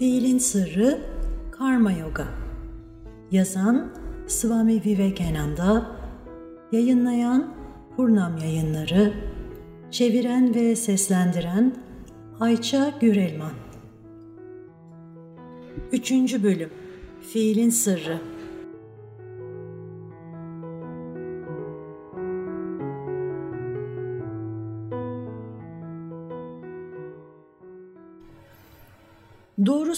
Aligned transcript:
Fiilin 0.00 0.38
Sırrı 0.38 0.98
Karma 1.50 1.92
Yoga. 1.92 2.26
Yazan 3.30 3.92
Swami 4.26 4.84
Vivekananda. 4.84 5.86
Yayınlayan 6.72 7.54
Purnam 7.96 8.36
Yayınları. 8.36 9.12
Çeviren 9.90 10.54
ve 10.54 10.76
seslendiren 10.76 11.74
Ayça 12.40 12.94
Gürelman. 13.00 13.52
Üçüncü 15.92 16.42
Bölüm. 16.42 16.70
Fiilin 17.32 17.70
Sırrı 17.70 18.18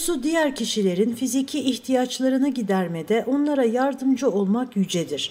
Doğrusu 0.03 0.23
diğer 0.23 0.55
kişilerin 0.55 1.15
fiziki 1.15 1.61
ihtiyaçlarını 1.61 2.49
gidermede 2.49 3.25
onlara 3.27 3.65
yardımcı 3.65 4.31
olmak 4.31 4.77
yücedir. 4.77 5.31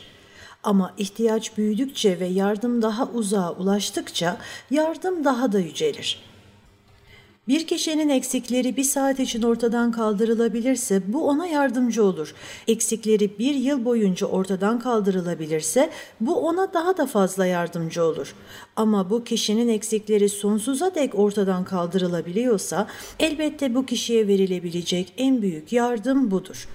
Ama 0.64 0.94
ihtiyaç 0.98 1.58
büyüdükçe 1.58 2.20
ve 2.20 2.26
yardım 2.26 2.82
daha 2.82 3.08
uzağa 3.08 3.52
ulaştıkça 3.52 4.38
yardım 4.70 5.26
daha 5.26 5.52
da 5.52 5.60
yücelir.'' 5.60 6.32
Bir 7.48 7.68
kişinin 7.68 8.10
eksikleri 8.10 8.78
bir 8.78 8.84
saat 8.84 9.20
için 9.20 9.42
ortadan 9.42 9.92
kaldırılabilirse 9.92 11.02
bu 11.08 11.28
ona 11.28 11.48
yardımcı 11.48 12.04
olur. 12.04 12.36
Eksikleri 12.68 13.40
bir 13.40 13.56
yıl 13.56 13.86
boyunca 13.86 14.28
ortadan 14.28 14.80
kaldırılabilirse 14.80 15.90
bu 16.20 16.36
ona 16.36 16.74
daha 16.74 16.98
da 16.98 17.06
fazla 17.06 17.46
yardımcı 17.46 18.04
olur. 18.04 18.36
Ama 18.76 19.10
bu 19.10 19.24
kişinin 19.24 19.68
eksikleri 19.68 20.30
sonsuza 20.30 20.96
dek 20.96 21.20
ortadan 21.20 21.66
kaldırılabiliyorsa 21.66 22.88
elbette 23.20 23.76
bu 23.76 23.86
kişiye 23.86 24.28
verilebilecek 24.28 25.14
en 25.18 25.42
büyük 25.42 25.74
yardım 25.74 26.32
budur.'' 26.32 26.68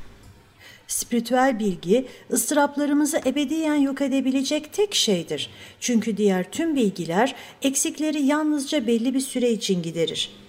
Spiritüel 0.89 1.58
bilgi 1.58 2.06
ıstıraplarımızı 2.33 3.20
ebediyen 3.27 3.75
yok 3.75 4.01
edebilecek 4.01 4.73
tek 4.73 4.95
şeydir. 4.95 5.51
Çünkü 5.80 6.17
diğer 6.17 6.51
tüm 6.51 6.77
bilgiler 6.77 7.34
eksikleri 7.62 8.23
yalnızca 8.23 8.86
belli 8.86 9.14
bir 9.14 9.20
süre 9.20 9.51
için 9.51 9.83
giderir. 9.83 10.45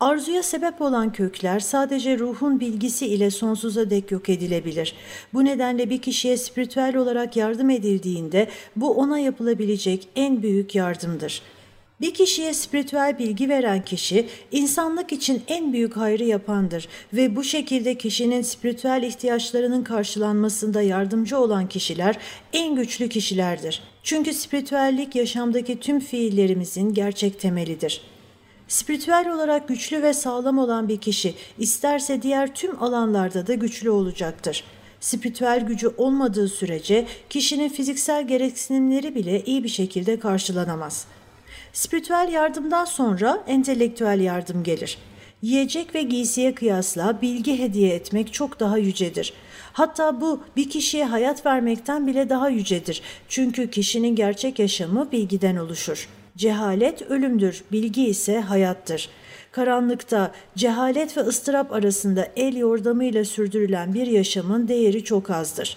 Arzuya 0.00 0.42
sebep 0.42 0.80
olan 0.80 1.12
kökler 1.12 1.60
sadece 1.60 2.18
ruhun 2.18 2.60
bilgisi 2.60 3.06
ile 3.06 3.30
sonsuza 3.30 3.90
dek 3.90 4.10
yok 4.10 4.28
edilebilir. 4.28 4.94
Bu 5.32 5.44
nedenle 5.44 5.90
bir 5.90 6.02
kişiye 6.02 6.36
spiritüel 6.36 6.96
olarak 6.96 7.36
yardım 7.36 7.70
edildiğinde 7.70 8.48
bu 8.76 8.90
ona 8.94 9.18
yapılabilecek 9.18 10.08
en 10.16 10.42
büyük 10.42 10.74
yardımdır. 10.74 11.42
Bir 12.00 12.14
kişiye 12.14 12.54
spiritüel 12.54 13.18
bilgi 13.18 13.48
veren 13.48 13.84
kişi 13.84 14.26
insanlık 14.52 15.12
için 15.12 15.42
en 15.48 15.72
büyük 15.72 15.96
hayrı 15.96 16.24
yapandır 16.24 16.88
ve 17.12 17.36
bu 17.36 17.44
şekilde 17.44 17.98
kişinin 17.98 18.42
spiritüel 18.42 19.02
ihtiyaçlarının 19.02 19.84
karşılanmasında 19.84 20.82
yardımcı 20.82 21.38
olan 21.38 21.68
kişiler 21.68 22.18
en 22.52 22.74
güçlü 22.74 23.08
kişilerdir. 23.08 23.82
Çünkü 24.02 24.34
spiritüellik 24.34 25.14
yaşamdaki 25.14 25.80
tüm 25.80 26.00
fiillerimizin 26.00 26.94
gerçek 26.94 27.40
temelidir.'' 27.40 28.09
Spiritüel 28.70 29.32
olarak 29.34 29.68
güçlü 29.68 30.02
ve 30.02 30.14
sağlam 30.14 30.58
olan 30.58 30.88
bir 30.88 31.00
kişi 31.00 31.34
isterse 31.58 32.22
diğer 32.22 32.54
tüm 32.54 32.82
alanlarda 32.82 33.46
da 33.46 33.54
güçlü 33.54 33.90
olacaktır. 33.90 34.64
Spiritüel 35.00 35.66
gücü 35.66 35.88
olmadığı 35.96 36.48
sürece 36.48 37.06
kişinin 37.30 37.68
fiziksel 37.68 38.28
gereksinimleri 38.28 39.14
bile 39.14 39.44
iyi 39.44 39.64
bir 39.64 39.68
şekilde 39.68 40.18
karşılanamaz. 40.18 41.06
Spiritüel 41.72 42.28
yardımdan 42.32 42.84
sonra 42.84 43.44
entelektüel 43.46 44.20
yardım 44.20 44.62
gelir. 44.62 44.98
Yiyecek 45.42 45.94
ve 45.94 46.02
giysiye 46.02 46.54
kıyasla 46.54 47.22
bilgi 47.22 47.58
hediye 47.58 47.94
etmek 47.94 48.32
çok 48.32 48.60
daha 48.60 48.78
yücedir. 48.78 49.32
Hatta 49.72 50.20
bu 50.20 50.40
bir 50.56 50.70
kişiye 50.70 51.04
hayat 51.04 51.46
vermekten 51.46 52.06
bile 52.06 52.28
daha 52.28 52.48
yücedir. 52.48 53.02
Çünkü 53.28 53.70
kişinin 53.70 54.16
gerçek 54.16 54.58
yaşamı 54.58 55.12
bilgiden 55.12 55.56
oluşur.'' 55.56 56.19
Cehalet 56.36 57.02
ölümdür, 57.02 57.64
bilgi 57.72 58.06
ise 58.06 58.40
hayattır. 58.40 59.08
Karanlıkta 59.52 60.32
cehalet 60.56 61.16
ve 61.16 61.20
ıstırap 61.20 61.72
arasında 61.72 62.28
el 62.36 62.56
yordamıyla 62.56 63.24
sürdürülen 63.24 63.94
bir 63.94 64.06
yaşamın 64.06 64.68
değeri 64.68 65.04
çok 65.04 65.30
azdır. 65.30 65.76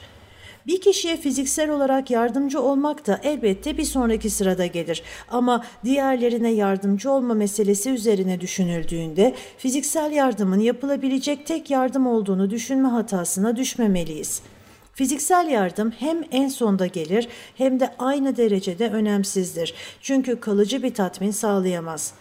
Bir 0.68 0.82
kişiye 0.82 1.18
fiziksel 1.18 1.70
olarak 1.70 2.12
yardımcı 2.12 2.62
olmak 2.62 3.08
da 3.08 3.20
elbette 3.24 3.78
bir 3.78 3.84
sonraki 3.84 4.30
sırada 4.30 4.66
gelir. 4.66 5.04
Ama 5.30 5.66
diğerlerine 5.84 6.52
yardımcı 6.52 7.12
olma 7.12 7.34
meselesi 7.34 7.90
üzerine 7.90 8.42
düşünüldüğünde 8.42 9.34
fiziksel 9.58 10.12
yardımın 10.12 10.60
yapılabilecek 10.60 11.48
tek 11.48 11.70
yardım 11.70 12.08
olduğunu 12.08 12.50
düşünme 12.50 12.88
hatasına 12.90 13.56
düşmemeliyiz.'' 13.56 14.53
Fiziksel 14.94 15.48
yardım 15.48 15.92
hem 15.92 16.24
en 16.32 16.48
sonda 16.48 16.88
gelir 16.88 17.28
hem 17.56 17.80
de 17.80 17.94
aynı 18.00 18.38
derecede 18.38 18.90
önemsizdir. 18.90 19.74
Çünkü 20.02 20.40
kalıcı 20.40 20.84
bir 20.84 20.94
tatmin 20.94 21.32
sağlayamaz. 21.32 22.14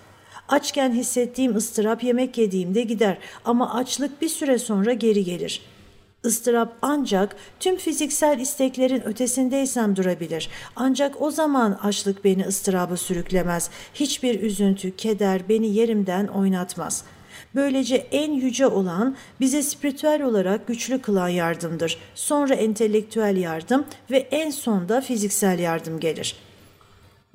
Açken 0.49 0.93
hissettiğim 0.93 1.57
ıstırap 1.57 2.05
yemek 2.05 2.39
yediğimde 2.39 2.83
gider 2.83 3.19
ama 3.45 3.75
açlık 3.75 4.23
bir 4.23 4.29
süre 4.29 4.59
sonra 4.59 4.93
geri 4.93 5.25
gelir. 5.25 5.63
Istırap 6.25 6.77
ancak 6.83 7.37
tüm 7.61 7.77
fiziksel 7.77 8.41
isteklerin 8.41 9.03
ötesindeysem 9.05 9.97
durabilir. 9.97 10.49
Ancak 10.77 11.23
o 11.23 11.31
zaman 11.31 11.79
açlık 11.83 12.25
beni 12.25 12.45
ıstıraba 12.47 12.97
sürüklemez. 12.97 13.71
Hiçbir 13.95 14.43
üzüntü, 14.43 14.97
keder 14.97 15.49
beni 15.49 15.75
yerimden 15.75 16.27
oynatmaz.'' 16.27 17.22
Böylece 17.55 17.97
en 17.97 18.33
yüce 18.33 18.67
olan 18.67 19.17
bize 19.41 19.63
spiritüel 19.63 20.23
olarak 20.23 20.67
güçlü 20.67 21.03
kılan 21.03 21.29
yardımdır. 21.29 21.99
Sonra 22.15 22.55
entelektüel 22.55 23.37
yardım 23.37 23.85
ve 24.11 24.19
en 24.19 24.51
sonda 24.51 25.01
fiziksel 25.01 25.59
yardım 25.59 26.01
gelir.'' 26.01 26.53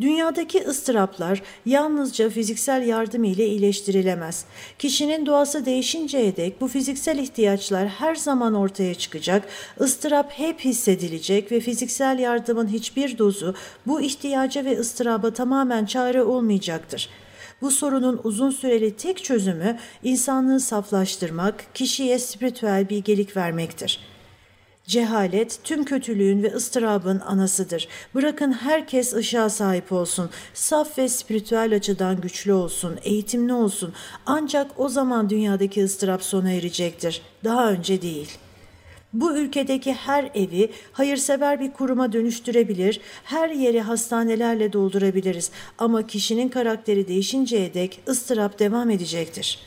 Dünyadaki 0.02 0.64
ıstıraplar 0.64 1.42
yalnızca 1.66 2.30
fiziksel 2.30 2.88
yardım 2.88 3.24
ile 3.24 3.48
iyileştirilemez. 3.48 4.46
Kişinin 4.80 5.26
doğası 5.26 5.66
değişinceye 5.66 6.38
dek 6.38 6.62
bu 6.62 6.68
fiziksel 6.68 7.18
ihtiyaçlar 7.18 7.88
her 7.88 8.16
zaman 8.16 8.54
ortaya 8.54 8.96
çıkacak, 8.96 9.48
ıstırap 9.82 10.32
hep 10.32 10.60
hissedilecek 10.60 11.52
ve 11.52 11.60
fiziksel 11.60 12.20
yardımın 12.20 12.68
hiçbir 12.68 13.18
dozu 13.18 13.56
bu 13.88 14.02
ihtiyaca 14.02 14.66
ve 14.66 14.80
ıstıraba 14.80 15.34
tamamen 15.34 15.86
çare 15.86 16.24
olmayacaktır.'' 16.24 17.27
Bu 17.62 17.72
sorunun 17.72 18.22
uzun 18.24 18.52
süreli 18.52 18.96
tek 18.96 19.24
çözümü 19.24 19.78
insanlığı 20.04 20.60
saflaştırmak, 20.60 21.66
kişiye 21.74 22.20
spiritüel 22.20 22.90
bilgelik 22.90 23.38
vermektir. 23.38 24.00
Cehalet 24.86 25.60
tüm 25.64 25.84
kötülüğün 25.84 26.44
ve 26.44 26.54
ıstırabın 26.54 27.20
anasıdır. 27.20 27.88
Bırakın 28.16 28.52
herkes 28.52 29.14
ışığa 29.14 29.50
sahip 29.50 29.92
olsun, 29.92 30.30
saf 30.54 30.98
ve 30.98 31.10
spiritüel 31.10 31.76
açıdan 31.76 32.22
güçlü 32.22 32.54
olsun, 32.54 33.00
eğitimli 33.04 33.54
olsun. 33.54 33.94
Ancak 34.26 34.80
o 34.80 34.90
zaman 34.90 35.30
dünyadaki 35.30 35.84
ıstırap 35.84 36.24
sona 36.24 36.52
erecektir. 36.52 37.22
Daha 37.44 37.72
önce 37.72 38.02
değil.'' 38.02 38.47
Bu 39.18 39.38
ülkedeki 39.38 39.94
her 39.94 40.32
evi 40.36 40.70
hayırsever 40.92 41.60
bir 41.60 41.72
kuruma 41.72 42.14
dönüştürebilir, 42.14 43.02
her 43.24 43.50
yeri 43.50 43.82
hastanelerle 43.82 44.74
doldurabiliriz 44.74 45.52
ama 45.78 46.08
kişinin 46.08 46.50
karakteri 46.50 47.08
değişinceye 47.08 47.74
dek 47.74 48.00
ıstırap 48.08 48.60
devam 48.60 48.90
edecektir. 48.90 49.60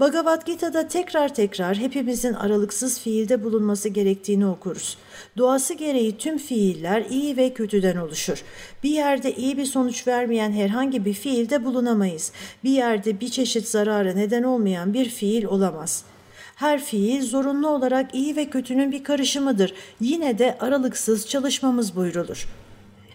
Bhagavad 0.00 0.46
Gita'da 0.46 0.88
tekrar 0.88 1.34
tekrar 1.34 1.76
hepimizin 1.76 2.34
aralıksız 2.34 3.00
fiilde 3.00 3.44
bulunması 3.44 3.88
gerektiğini 3.88 4.46
okuruz. 4.46 4.98
Doğası 5.36 5.74
gereği 5.74 6.18
tüm 6.18 6.38
fiiller 6.38 7.04
iyi 7.10 7.36
ve 7.36 7.54
kötüden 7.54 7.96
oluşur. 7.96 8.42
Bir 8.82 8.90
yerde 8.90 9.36
iyi 9.36 9.56
bir 9.56 9.66
sonuç 9.66 10.06
vermeyen 10.06 10.52
herhangi 10.52 11.04
bir 11.04 11.14
fiilde 11.14 11.64
bulunamayız. 11.64 12.32
Bir 12.64 12.70
yerde 12.70 13.20
bir 13.20 13.28
çeşit 13.28 13.68
zarara 13.68 14.12
neden 14.12 14.42
olmayan 14.42 14.94
bir 14.94 15.08
fiil 15.08 15.44
olamaz.'' 15.44 16.17
Her 16.58 16.84
fiil 16.84 17.22
zorunlu 17.22 17.68
olarak 17.68 18.14
iyi 18.14 18.36
ve 18.36 18.50
kötünün 18.50 18.92
bir 18.92 19.04
karışımıdır. 19.04 19.74
Yine 20.00 20.38
de 20.38 20.58
aralıksız 20.60 21.28
çalışmamız 21.28 21.96
buyrulur. 21.96 22.48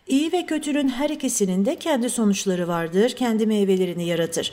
İyi 0.07 0.31
ve 0.31 0.45
kötünün 0.45 0.89
her 0.89 1.09
ikisinin 1.09 1.65
de 1.65 1.75
kendi 1.75 2.09
sonuçları 2.09 2.67
vardır, 2.67 3.09
kendi 3.09 3.45
meyvelerini 3.45 4.07
yaratır. 4.07 4.51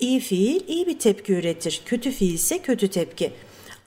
İyi 0.00 0.20
fiil 0.20 0.68
iyi 0.68 0.86
bir 0.86 0.98
tepki 0.98 1.32
üretir, 1.32 1.82
kötü 1.84 2.10
fiil 2.10 2.34
ise 2.34 2.58
kötü 2.58 2.88
tepki. 2.88 3.32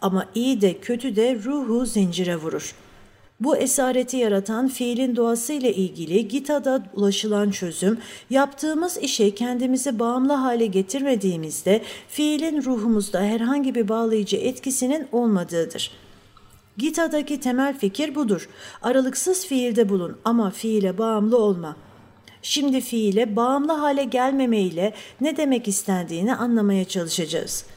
Ama 0.02 0.26
iyi 0.36 0.62
de 0.62 0.80
kötü 0.80 1.16
de 1.16 1.36
ruhu 1.46 1.86
zincire 1.86 2.36
vurur.'' 2.36 2.87
Bu 3.40 3.58
esareti 3.58 4.18
yaratan 4.18 4.68
fiilin 4.68 5.16
doğası 5.16 5.54
ile 5.54 5.74
ilgili 5.74 6.28
Gita'da 6.28 6.84
ulaşılan 6.94 7.52
çözüm, 7.52 7.98
yaptığımız 8.30 8.98
işe 8.98 9.36
kendimizi 9.36 10.00
bağımlı 10.00 10.34
hale 10.34 10.66
getirmediğimizde 10.66 11.82
fiilin 12.08 12.64
ruhumuzda 12.64 13.22
herhangi 13.22 13.76
bir 13.76 13.88
bağlayıcı 13.88 14.38
etkisinin 14.38 15.08
olmadığıdır. 15.12 15.92
Gita'daki 16.78 17.40
temel 17.40 17.78
fikir 17.78 18.16
budur. 18.16 18.50
Aralıksız 18.82 19.46
fiilde 19.46 19.90
bulun 19.90 20.18
ama 20.26 20.50
fiile 20.50 20.98
bağımlı 20.98 21.38
olma. 21.38 21.76
Şimdi 22.42 22.82
fiile 22.82 23.36
bağımlı 23.36 23.72
hale 23.72 24.04
gelmemeyle 24.04 24.94
ne 25.22 25.38
demek 25.38 25.68
istendiğini 25.68 26.36
anlamaya 26.36 26.86
çalışacağız.'' 26.86 27.77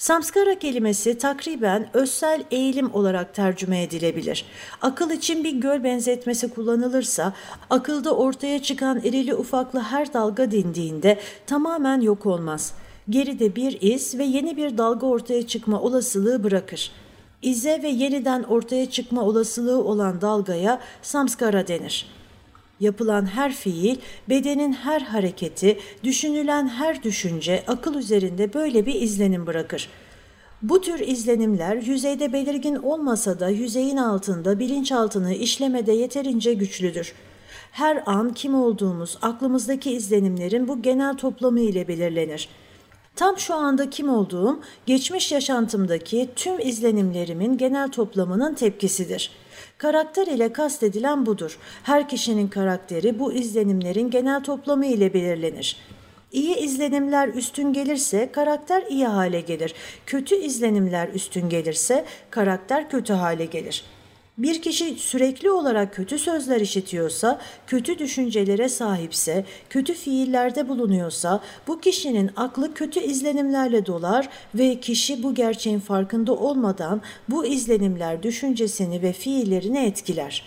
Samskara 0.00 0.58
kelimesi 0.58 1.18
takriben 1.18 1.88
özsel 1.92 2.44
eğilim 2.50 2.94
olarak 2.94 3.34
tercüme 3.34 3.82
edilebilir. 3.82 4.44
Akıl 4.82 5.10
için 5.10 5.44
bir 5.44 5.52
göl 5.52 5.84
benzetmesi 5.84 6.54
kullanılırsa, 6.54 7.32
akılda 7.70 8.16
ortaya 8.16 8.62
çıkan 8.62 9.00
irili 9.00 9.34
ufaklı 9.34 9.80
her 9.80 10.12
dalga 10.12 10.50
dindiğinde 10.50 11.18
tamamen 11.46 12.00
yok 12.00 12.26
olmaz. 12.26 12.74
Geride 13.10 13.56
bir 13.56 13.78
iz 13.80 14.18
ve 14.18 14.24
yeni 14.24 14.56
bir 14.56 14.78
dalga 14.78 15.06
ortaya 15.06 15.46
çıkma 15.46 15.80
olasılığı 15.80 16.44
bırakır. 16.44 16.92
İze 17.42 17.82
ve 17.82 17.88
yeniden 17.88 18.42
ortaya 18.42 18.90
çıkma 18.90 19.22
olasılığı 19.22 19.84
olan 19.84 20.20
dalgaya 20.20 20.80
samskara 21.02 21.68
denir. 21.68 22.19
Yapılan 22.80 23.26
her 23.26 23.52
fiil, 23.52 23.96
bedenin 24.28 24.72
her 24.72 25.00
hareketi, 25.00 25.78
düşünülen 26.04 26.68
her 26.68 27.02
düşünce 27.02 27.64
akıl 27.66 27.94
üzerinde 27.94 28.54
böyle 28.54 28.86
bir 28.86 28.94
izlenim 28.94 29.46
bırakır. 29.46 29.88
Bu 30.62 30.80
tür 30.80 31.00
izlenimler 31.00 31.76
yüzeyde 31.76 32.32
belirgin 32.32 32.74
olmasa 32.74 33.40
da 33.40 33.48
yüzeyin 33.48 33.96
altında 33.96 34.58
bilinçaltını 34.58 35.34
işlemede 35.34 35.92
yeterince 35.92 36.54
güçlüdür. 36.54 37.12
Her 37.72 38.02
an 38.06 38.34
kim 38.34 38.54
olduğumuz 38.54 39.18
aklımızdaki 39.22 39.90
izlenimlerin 39.90 40.68
bu 40.68 40.82
genel 40.82 41.16
toplamı 41.16 41.60
ile 41.60 41.88
belirlenir. 41.88 42.48
Tam 43.16 43.38
şu 43.38 43.54
anda 43.54 43.90
kim 43.90 44.08
olduğum, 44.08 44.60
geçmiş 44.86 45.32
yaşantımdaki 45.32 46.28
tüm 46.36 46.60
izlenimlerimin 46.60 47.58
genel 47.58 47.88
toplamının 47.88 48.54
tepkisidir.'' 48.54 49.49
Karakter 49.80 50.26
ile 50.26 50.52
kastedilen 50.52 51.26
budur. 51.26 51.58
Her 51.82 52.08
kişinin 52.08 52.48
karakteri 52.48 53.18
bu 53.18 53.32
izlenimlerin 53.32 54.10
genel 54.10 54.42
toplamı 54.42 54.86
ile 54.86 55.14
belirlenir. 55.14 55.76
İyi 56.32 56.56
izlenimler 56.56 57.28
üstün 57.28 57.72
gelirse 57.72 58.32
karakter 58.32 58.82
iyi 58.88 59.06
hale 59.06 59.40
gelir. 59.40 59.74
Kötü 60.06 60.34
izlenimler 60.34 61.08
üstün 61.08 61.48
gelirse 61.48 62.04
karakter 62.30 62.90
kötü 62.90 63.12
hale 63.12 63.44
gelir.'' 63.44 63.99
Bir 64.40 64.62
kişi 64.62 64.94
sürekli 64.98 65.50
olarak 65.50 65.94
kötü 65.94 66.18
sözler 66.18 66.60
işitiyorsa, 66.60 67.40
kötü 67.66 67.98
düşüncelere 67.98 68.68
sahipse, 68.68 69.44
kötü 69.70 69.94
fiillerde 69.94 70.68
bulunuyorsa 70.68 71.40
bu 71.66 71.80
kişinin 71.80 72.30
aklı 72.36 72.74
kötü 72.74 73.00
izlenimlerle 73.00 73.86
dolar 73.86 74.28
ve 74.54 74.80
kişi 74.80 75.22
bu 75.22 75.34
gerçeğin 75.34 75.80
farkında 75.80 76.32
olmadan 76.32 77.02
bu 77.28 77.46
izlenimler 77.46 78.22
düşüncesini 78.22 79.02
ve 79.02 79.12
fiillerini 79.12 79.78
etkiler. 79.78 80.44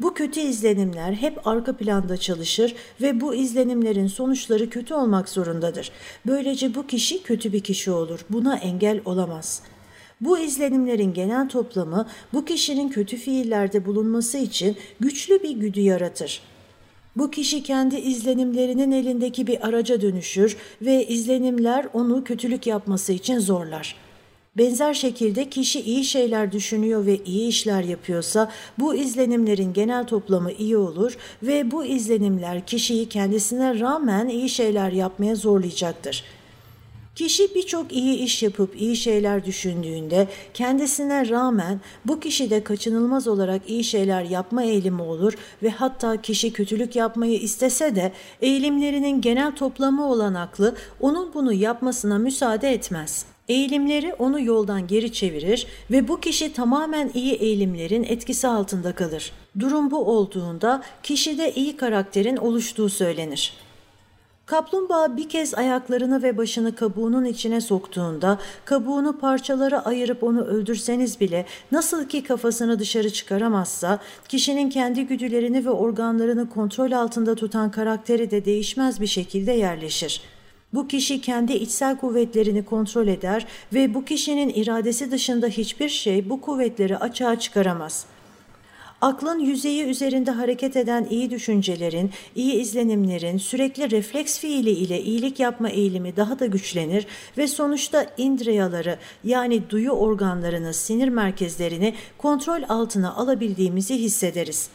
Bu 0.00 0.14
kötü 0.14 0.40
izlenimler 0.40 1.12
hep 1.12 1.46
arka 1.46 1.76
planda 1.76 2.16
çalışır 2.16 2.74
ve 3.00 3.20
bu 3.20 3.34
izlenimlerin 3.34 4.06
sonuçları 4.06 4.70
kötü 4.70 4.94
olmak 4.94 5.28
zorundadır. 5.28 5.92
Böylece 6.26 6.74
bu 6.74 6.86
kişi 6.86 7.22
kötü 7.22 7.52
bir 7.52 7.60
kişi 7.60 7.90
olur. 7.90 8.20
Buna 8.30 8.56
engel 8.56 9.00
olamaz.'' 9.04 9.71
Bu 10.22 10.38
izlenimlerin 10.38 11.14
genel 11.14 11.48
toplamı 11.48 12.06
bu 12.32 12.44
kişinin 12.44 12.88
kötü 12.88 13.16
fiillerde 13.16 13.86
bulunması 13.86 14.38
için 14.38 14.76
güçlü 15.00 15.42
bir 15.42 15.50
güdü 15.50 15.80
yaratır. 15.80 16.40
Bu 17.16 17.30
kişi 17.30 17.62
kendi 17.62 17.96
izlenimlerinin 17.96 18.92
elindeki 18.92 19.46
bir 19.46 19.68
araca 19.68 20.00
dönüşür 20.00 20.56
ve 20.82 21.06
izlenimler 21.06 21.86
onu 21.92 22.24
kötülük 22.24 22.66
yapması 22.66 23.12
için 23.12 23.38
zorlar. 23.38 23.96
Benzer 24.56 24.94
şekilde 24.94 25.50
kişi 25.50 25.80
iyi 25.80 26.04
şeyler 26.04 26.52
düşünüyor 26.52 27.06
ve 27.06 27.18
iyi 27.24 27.48
işler 27.48 27.82
yapıyorsa 27.82 28.50
bu 28.78 28.94
izlenimlerin 28.94 29.72
genel 29.72 30.06
toplamı 30.06 30.52
iyi 30.52 30.76
olur 30.76 31.16
ve 31.42 31.70
bu 31.70 31.84
izlenimler 31.84 32.66
kişiyi 32.66 33.08
kendisine 33.08 33.80
rağmen 33.80 34.28
iyi 34.28 34.48
şeyler 34.48 34.92
yapmaya 34.92 35.34
zorlayacaktır.'' 35.34 36.41
Kişi 37.14 37.54
birçok 37.54 37.92
iyi 37.92 38.18
iş 38.18 38.42
yapıp 38.42 38.80
iyi 38.80 38.96
şeyler 38.96 39.44
düşündüğünde 39.44 40.28
kendisine 40.54 41.28
rağmen 41.28 41.80
bu 42.04 42.20
kişide 42.20 42.64
kaçınılmaz 42.64 43.28
olarak 43.28 43.62
iyi 43.70 43.84
şeyler 43.84 44.24
yapma 44.24 44.62
eğilimi 44.62 45.02
olur 45.02 45.34
ve 45.62 45.70
hatta 45.70 46.22
kişi 46.22 46.52
kötülük 46.52 46.96
yapmayı 46.96 47.38
istese 47.38 47.96
de 47.96 48.12
eğilimlerinin 48.40 49.20
genel 49.20 49.56
toplamı 49.56 50.10
olan 50.10 50.34
aklı 50.34 50.74
onun 51.00 51.34
bunu 51.34 51.52
yapmasına 51.52 52.18
müsaade 52.18 52.72
etmez. 52.72 53.24
Eğilimleri 53.48 54.14
onu 54.14 54.40
yoldan 54.40 54.86
geri 54.86 55.12
çevirir 55.12 55.66
ve 55.90 56.08
bu 56.08 56.20
kişi 56.20 56.52
tamamen 56.52 57.10
iyi 57.14 57.34
eğilimlerin 57.34 58.04
etkisi 58.04 58.48
altında 58.48 58.94
kalır. 58.94 59.32
Durum 59.58 59.90
bu 59.90 60.04
olduğunda 60.04 60.82
kişide 61.02 61.52
iyi 61.54 61.76
karakterin 61.76 62.36
oluştuğu 62.36 62.88
söylenir. 62.88 63.52
Kaplumbağa 64.46 65.16
bir 65.16 65.28
kez 65.28 65.54
ayaklarını 65.54 66.22
ve 66.22 66.36
başını 66.36 66.74
kabuğunun 66.74 67.24
içine 67.24 67.60
soktuğunda 67.60 68.38
kabuğunu 68.64 69.18
parçalara 69.18 69.84
ayırıp 69.84 70.22
onu 70.22 70.44
öldürseniz 70.44 71.20
bile 71.20 71.46
nasıl 71.72 72.08
ki 72.08 72.22
kafasını 72.22 72.78
dışarı 72.78 73.10
çıkaramazsa 73.10 73.98
kişinin 74.28 74.70
kendi 74.70 75.06
güdülerini 75.06 75.64
ve 75.64 75.70
organlarını 75.70 76.50
kontrol 76.50 76.92
altında 76.92 77.34
tutan 77.34 77.70
karakteri 77.70 78.30
de 78.30 78.44
değişmez 78.44 79.00
bir 79.00 79.06
şekilde 79.06 79.52
yerleşir. 79.52 80.22
Bu 80.74 80.88
kişi 80.88 81.20
kendi 81.20 81.52
içsel 81.52 81.96
kuvvetlerini 81.96 82.64
kontrol 82.64 83.06
eder 83.06 83.46
ve 83.74 83.94
bu 83.94 84.04
kişinin 84.04 84.48
iradesi 84.48 85.10
dışında 85.10 85.46
hiçbir 85.46 85.88
şey 85.88 86.30
bu 86.30 86.40
kuvvetleri 86.40 86.98
açığa 86.98 87.38
çıkaramaz.'' 87.38 88.21
Aklın 89.02 89.38
yüzeyi 89.38 89.84
üzerinde 89.84 90.30
hareket 90.30 90.76
eden 90.76 91.06
iyi 91.10 91.30
düşüncelerin, 91.30 92.10
iyi 92.34 92.54
izlenimlerin 92.54 93.38
sürekli 93.38 93.90
refleks 93.90 94.38
fiili 94.38 94.70
ile 94.70 95.02
iyilik 95.02 95.40
yapma 95.40 95.68
eğilimi 95.68 96.16
daha 96.16 96.38
da 96.38 96.46
güçlenir 96.46 97.06
ve 97.38 97.48
sonuçta 97.48 98.06
indriyaları 98.16 98.98
yani 99.24 99.70
duyu 99.70 99.90
organlarını, 99.90 100.74
sinir 100.74 101.08
merkezlerini 101.08 101.94
kontrol 102.18 102.62
altına 102.68 103.14
alabildiğimizi 103.14 103.94
hissederiz. 103.94 104.68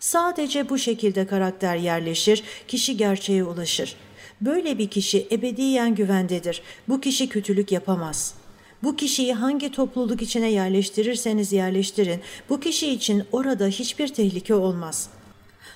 Sadece 0.00 0.68
bu 0.68 0.78
şekilde 0.78 1.26
karakter 1.26 1.76
yerleşir, 1.76 2.42
kişi 2.68 2.96
gerçeğe 2.96 3.44
ulaşır. 3.44 3.96
Böyle 4.40 4.78
bir 4.78 4.88
kişi 4.88 5.26
ebediyen 5.30 5.94
güvendedir. 5.94 6.62
Bu 6.88 7.00
kişi 7.00 7.28
kötülük 7.28 7.72
yapamaz.'' 7.72 8.41
Bu 8.82 8.96
kişiyi 8.96 9.34
hangi 9.34 9.72
topluluk 9.72 10.22
içine 10.22 10.50
yerleştirirseniz 10.50 11.52
yerleştirin, 11.52 12.20
bu 12.48 12.60
kişi 12.60 12.90
için 12.90 13.24
orada 13.32 13.66
hiçbir 13.66 14.08
tehlike 14.08 14.54
olmaz. 14.54 15.08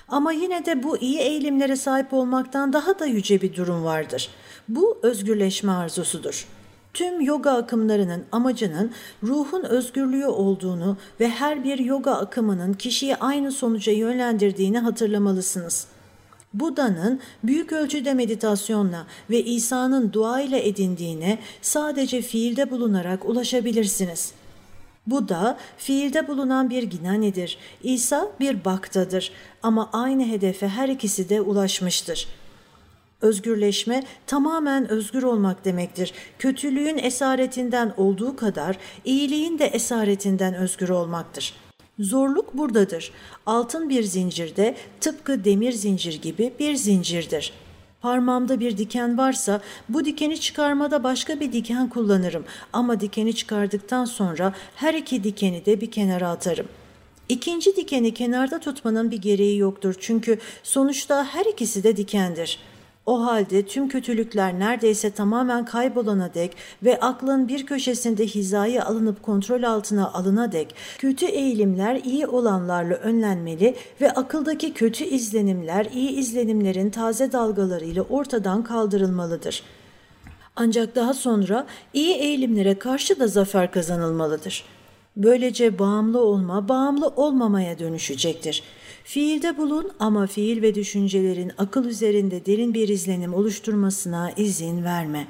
Ama 0.07 0.31
yine 0.31 0.65
de 0.65 0.83
bu 0.83 0.97
iyi 0.97 1.19
eğilimlere 1.19 1.75
sahip 1.75 2.13
olmaktan 2.13 2.73
daha 2.73 2.99
da 2.99 3.05
yüce 3.05 3.41
bir 3.41 3.55
durum 3.55 3.83
vardır. 3.83 4.29
Bu 4.69 4.99
özgürleşme 5.03 5.71
arzusudur. 5.71 6.47
Tüm 6.93 7.21
yoga 7.21 7.51
akımlarının 7.51 8.23
amacının 8.31 8.91
ruhun 9.23 9.63
özgürlüğü 9.63 10.25
olduğunu 10.25 10.97
ve 11.19 11.29
her 11.29 11.63
bir 11.63 11.79
yoga 11.79 12.11
akımının 12.11 12.73
kişiyi 12.73 13.15
aynı 13.15 13.51
sonuca 13.51 13.91
yönlendirdiğini 13.91 14.79
hatırlamalısınız.'' 14.79 15.96
Buda'nın 16.53 17.19
büyük 17.43 17.71
ölçüde 17.71 18.13
meditasyonla 18.13 19.07
ve 19.29 19.43
İsa'nın 19.43 20.13
dua 20.13 20.41
ile 20.41 20.67
edindiğine 20.67 21.39
sadece 21.61 22.21
fiilde 22.21 22.71
bulunarak 22.71 23.29
ulaşabilirsiniz. 23.29 24.33
Buda 25.07 25.57
fiilde 25.77 26.27
bulunan 26.27 26.69
bir 26.69 26.83
ginanidir. 26.83 27.57
İsa 27.83 28.27
bir 28.39 28.65
baktadır 28.65 29.31
ama 29.63 29.89
aynı 29.93 30.27
hedefe 30.27 30.67
her 30.67 30.89
ikisi 30.89 31.29
de 31.29 31.41
ulaşmıştır. 31.41 32.27
Özgürleşme 33.21 34.03
tamamen 34.27 34.89
özgür 34.89 35.23
olmak 35.23 35.65
demektir. 35.65 36.13
Kötülüğün 36.39 36.97
esaretinden 36.97 37.93
olduğu 37.97 38.35
kadar 38.35 38.77
iyiliğin 39.05 39.59
de 39.59 39.65
esaretinden 39.65 40.53
özgür 40.53 40.89
olmaktır.'' 40.89 41.66
Zorluk 41.99 42.57
buradadır. 42.57 43.11
Altın 43.45 43.89
bir 43.89 44.03
zincirde 44.03 44.75
tıpkı 45.01 45.43
demir 45.43 45.71
zincir 45.71 46.21
gibi 46.21 46.53
bir 46.59 46.75
zincirdir. 46.75 47.53
Parmağımda 48.01 48.59
bir 48.59 48.77
diken 48.77 49.17
varsa 49.17 49.61
bu 49.89 50.05
dikeni 50.05 50.39
çıkarmada 50.39 51.03
başka 51.03 51.39
bir 51.39 51.53
diken 51.53 51.89
kullanırım 51.89 52.45
ama 52.73 52.99
dikeni 52.99 53.35
çıkardıktan 53.35 54.05
sonra 54.05 54.53
her 54.75 54.93
iki 54.93 55.23
dikeni 55.23 55.65
de 55.65 55.81
bir 55.81 55.91
kenara 55.91 56.29
atarım. 56.29 56.67
İkinci 57.29 57.75
dikeni 57.75 58.13
kenarda 58.13 58.59
tutmanın 58.59 59.11
bir 59.11 59.21
gereği 59.21 59.57
yoktur 59.57 59.95
çünkü 59.99 60.39
sonuçta 60.63 61.25
her 61.25 61.45
ikisi 61.45 61.83
de 61.83 61.97
dikendir.'' 61.97 62.76
O 63.07 63.25
halde 63.25 63.65
tüm 63.65 63.89
kötülükler 63.89 64.59
neredeyse 64.59 65.11
tamamen 65.11 65.65
kaybolana 65.65 66.33
dek 66.33 66.55
ve 66.83 66.99
aklın 66.99 67.47
bir 67.47 67.65
köşesinde 67.65 68.25
hizaya 68.25 68.85
alınıp 68.85 69.23
kontrol 69.23 69.63
altına 69.63 70.13
alına 70.13 70.51
dek 70.51 70.75
kötü 70.97 71.25
eğilimler 71.25 71.95
iyi 71.95 72.27
olanlarla 72.27 72.95
önlenmeli 72.95 73.75
ve 74.01 74.11
akıldaki 74.11 74.73
kötü 74.73 75.03
izlenimler 75.03 75.85
iyi 75.85 76.09
izlenimlerin 76.09 76.89
taze 76.89 77.31
dalgaları 77.31 77.85
ile 77.85 78.01
ortadan 78.01 78.63
kaldırılmalıdır. 78.63 79.63
Ancak 80.55 80.95
daha 80.95 81.13
sonra 81.13 81.67
iyi 81.93 82.15
eğilimlere 82.15 82.79
karşı 82.79 83.19
da 83.19 83.27
zafer 83.27 83.71
kazanılmalıdır. 83.71 84.63
Böylece 85.15 85.79
bağımlı 85.79 86.19
olma, 86.19 86.69
bağımlı 86.69 87.07
olmamaya 87.07 87.79
dönüşecektir.'' 87.79 88.86
Fiilde 89.07 89.57
bulun 89.57 89.91
ama 89.99 90.27
fiil 90.27 90.61
ve 90.61 90.75
düşüncelerin 90.75 91.51
akıl 91.57 91.85
üzerinde 91.85 92.45
derin 92.45 92.73
bir 92.73 92.87
izlenim 92.87 93.33
oluşturmasına 93.33 94.31
izin 94.31 94.83
verme. 94.83 95.27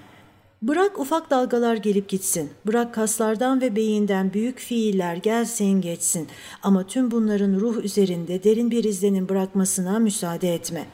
Bırak 0.62 1.00
ufak 1.00 1.30
dalgalar 1.30 1.76
gelip 1.76 2.10
gitsin. 2.10 2.50
Bırak 2.66 2.94
kaslardan 2.94 3.62
ve 3.62 3.76
beyinden 3.76 4.34
büyük 4.34 4.60
fiiller 4.60 5.16
gelsin 5.16 5.82
geçsin. 5.82 6.28
Ama 6.64 6.88
tüm 6.88 7.12
bunların 7.12 7.60
ruh 7.60 7.78
üzerinde 7.84 8.44
derin 8.44 8.72
bir 8.72 8.84
izlenim 8.84 9.30
bırakmasına 9.30 10.00
müsaade 10.00 10.54
etme. 10.54 10.86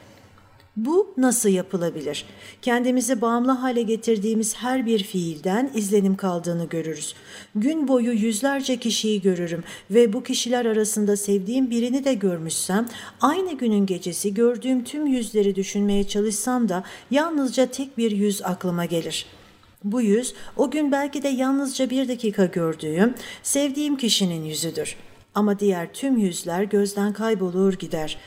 Bu 0.76 1.14
nasıl 1.16 1.48
yapılabilir? 1.48 2.24
Kendimizi 2.62 3.20
bağımlı 3.20 3.52
hale 3.52 3.82
getirdiğimiz 3.82 4.56
her 4.56 4.86
bir 4.86 5.02
fiilden 5.02 5.70
izlenim 5.74 6.16
kaldığını 6.16 6.64
görürüz. 6.64 7.14
Gün 7.54 7.88
boyu 7.88 8.12
yüzlerce 8.12 8.76
kişiyi 8.76 9.22
görürüm 9.22 9.64
ve 9.90 10.12
bu 10.12 10.22
kişiler 10.22 10.66
arasında 10.66 11.16
sevdiğim 11.16 11.70
birini 11.70 12.04
de 12.04 12.14
görmüşsem, 12.14 12.88
aynı 13.20 13.52
günün 13.52 13.86
gecesi 13.86 14.34
gördüğüm 14.34 14.84
tüm 14.84 15.06
yüzleri 15.06 15.54
düşünmeye 15.54 16.08
çalışsam 16.08 16.68
da 16.68 16.84
yalnızca 17.10 17.66
tek 17.66 17.98
bir 17.98 18.10
yüz 18.10 18.42
aklıma 18.42 18.84
gelir.'' 18.84 19.44
Bu 19.84 20.02
yüz 20.02 20.34
o 20.56 20.70
gün 20.70 20.92
belki 20.92 21.22
de 21.22 21.28
yalnızca 21.28 21.90
bir 21.90 22.08
dakika 22.08 22.44
gördüğüm, 22.44 23.14
sevdiğim 23.42 23.96
kişinin 23.96 24.44
yüzüdür. 24.44 24.96
Ama 25.34 25.58
diğer 25.58 25.92
tüm 25.92 26.18
yüzler 26.18 26.62
gözden 26.62 27.12
kaybolur 27.12 27.72
gider. 27.72 28.18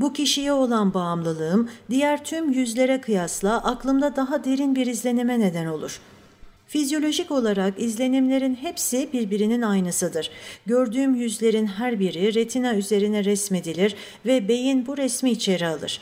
Bu 0.00 0.12
kişiye 0.12 0.52
olan 0.52 0.94
bağımlılığım 0.94 1.68
diğer 1.90 2.24
tüm 2.24 2.52
yüzlere 2.52 3.00
kıyasla 3.00 3.64
aklımda 3.64 4.16
daha 4.16 4.44
derin 4.44 4.74
bir 4.74 4.86
izlenime 4.86 5.40
neden 5.40 5.66
olur.'' 5.66 6.00
Fizyolojik 6.70 7.30
olarak 7.30 7.74
izlenimlerin 7.80 8.54
hepsi 8.54 9.08
birbirinin 9.12 9.62
aynısıdır. 9.62 10.30
Gördüğüm 10.66 11.14
yüzlerin 11.14 11.66
her 11.66 12.00
biri 12.00 12.34
retina 12.34 12.74
üzerine 12.74 13.24
resmedilir 13.24 13.94
ve 14.26 14.48
beyin 14.48 14.86
bu 14.86 14.96
resmi 14.96 15.30
içeri 15.30 15.66
alır. 15.66 16.00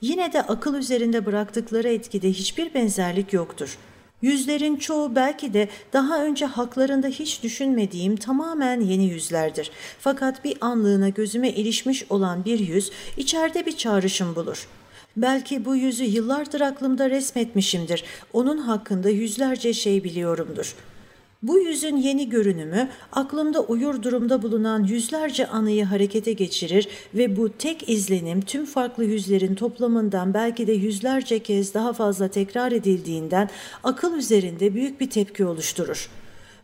Yine 0.00 0.32
de 0.32 0.42
akıl 0.42 0.74
üzerinde 0.74 1.26
bıraktıkları 1.26 1.88
etkide 1.88 2.30
hiçbir 2.30 2.74
benzerlik 2.74 3.32
yoktur.'' 3.32 3.78
Yüzlerin 4.22 4.76
çoğu 4.76 5.14
belki 5.14 5.54
de 5.54 5.68
daha 5.92 6.24
önce 6.24 6.46
haklarında 6.46 7.06
hiç 7.06 7.42
düşünmediğim 7.42 8.16
tamamen 8.16 8.80
yeni 8.80 9.04
yüzlerdir. 9.04 9.70
Fakat 10.00 10.44
bir 10.44 10.56
anlığına 10.60 11.08
gözüme 11.08 11.50
ilişmiş 11.50 12.04
olan 12.10 12.44
bir 12.44 12.58
yüz 12.58 12.90
içeride 13.16 13.66
bir 13.66 13.76
çağrışım 13.76 14.36
bulur. 14.36 14.68
Belki 15.16 15.64
bu 15.64 15.76
yüzü 15.76 16.04
yıllardır 16.04 16.60
aklımda 16.60 17.10
resmetmişimdir. 17.10 18.04
Onun 18.32 18.58
hakkında 18.58 19.10
yüzlerce 19.10 19.72
şey 19.72 20.04
biliyorumdur.'' 20.04 20.99
Bu 21.42 21.58
yüzün 21.58 21.96
yeni 21.96 22.28
görünümü 22.28 22.88
aklımda 23.12 23.60
uyur 23.60 24.02
durumda 24.02 24.42
bulunan 24.42 24.84
yüzlerce 24.84 25.46
anıyı 25.46 25.84
harekete 25.84 26.32
geçirir 26.32 26.88
ve 27.14 27.36
bu 27.36 27.48
tek 27.58 27.88
izlenim 27.88 28.40
tüm 28.40 28.66
farklı 28.66 29.04
yüzlerin 29.04 29.54
toplamından 29.54 30.34
belki 30.34 30.66
de 30.66 30.72
yüzlerce 30.72 31.38
kez 31.38 31.74
daha 31.74 31.92
fazla 31.92 32.28
tekrar 32.28 32.72
edildiğinden 32.72 33.50
akıl 33.84 34.14
üzerinde 34.14 34.74
büyük 34.74 35.00
bir 35.00 35.10
tepki 35.10 35.44
oluşturur. 35.44 36.10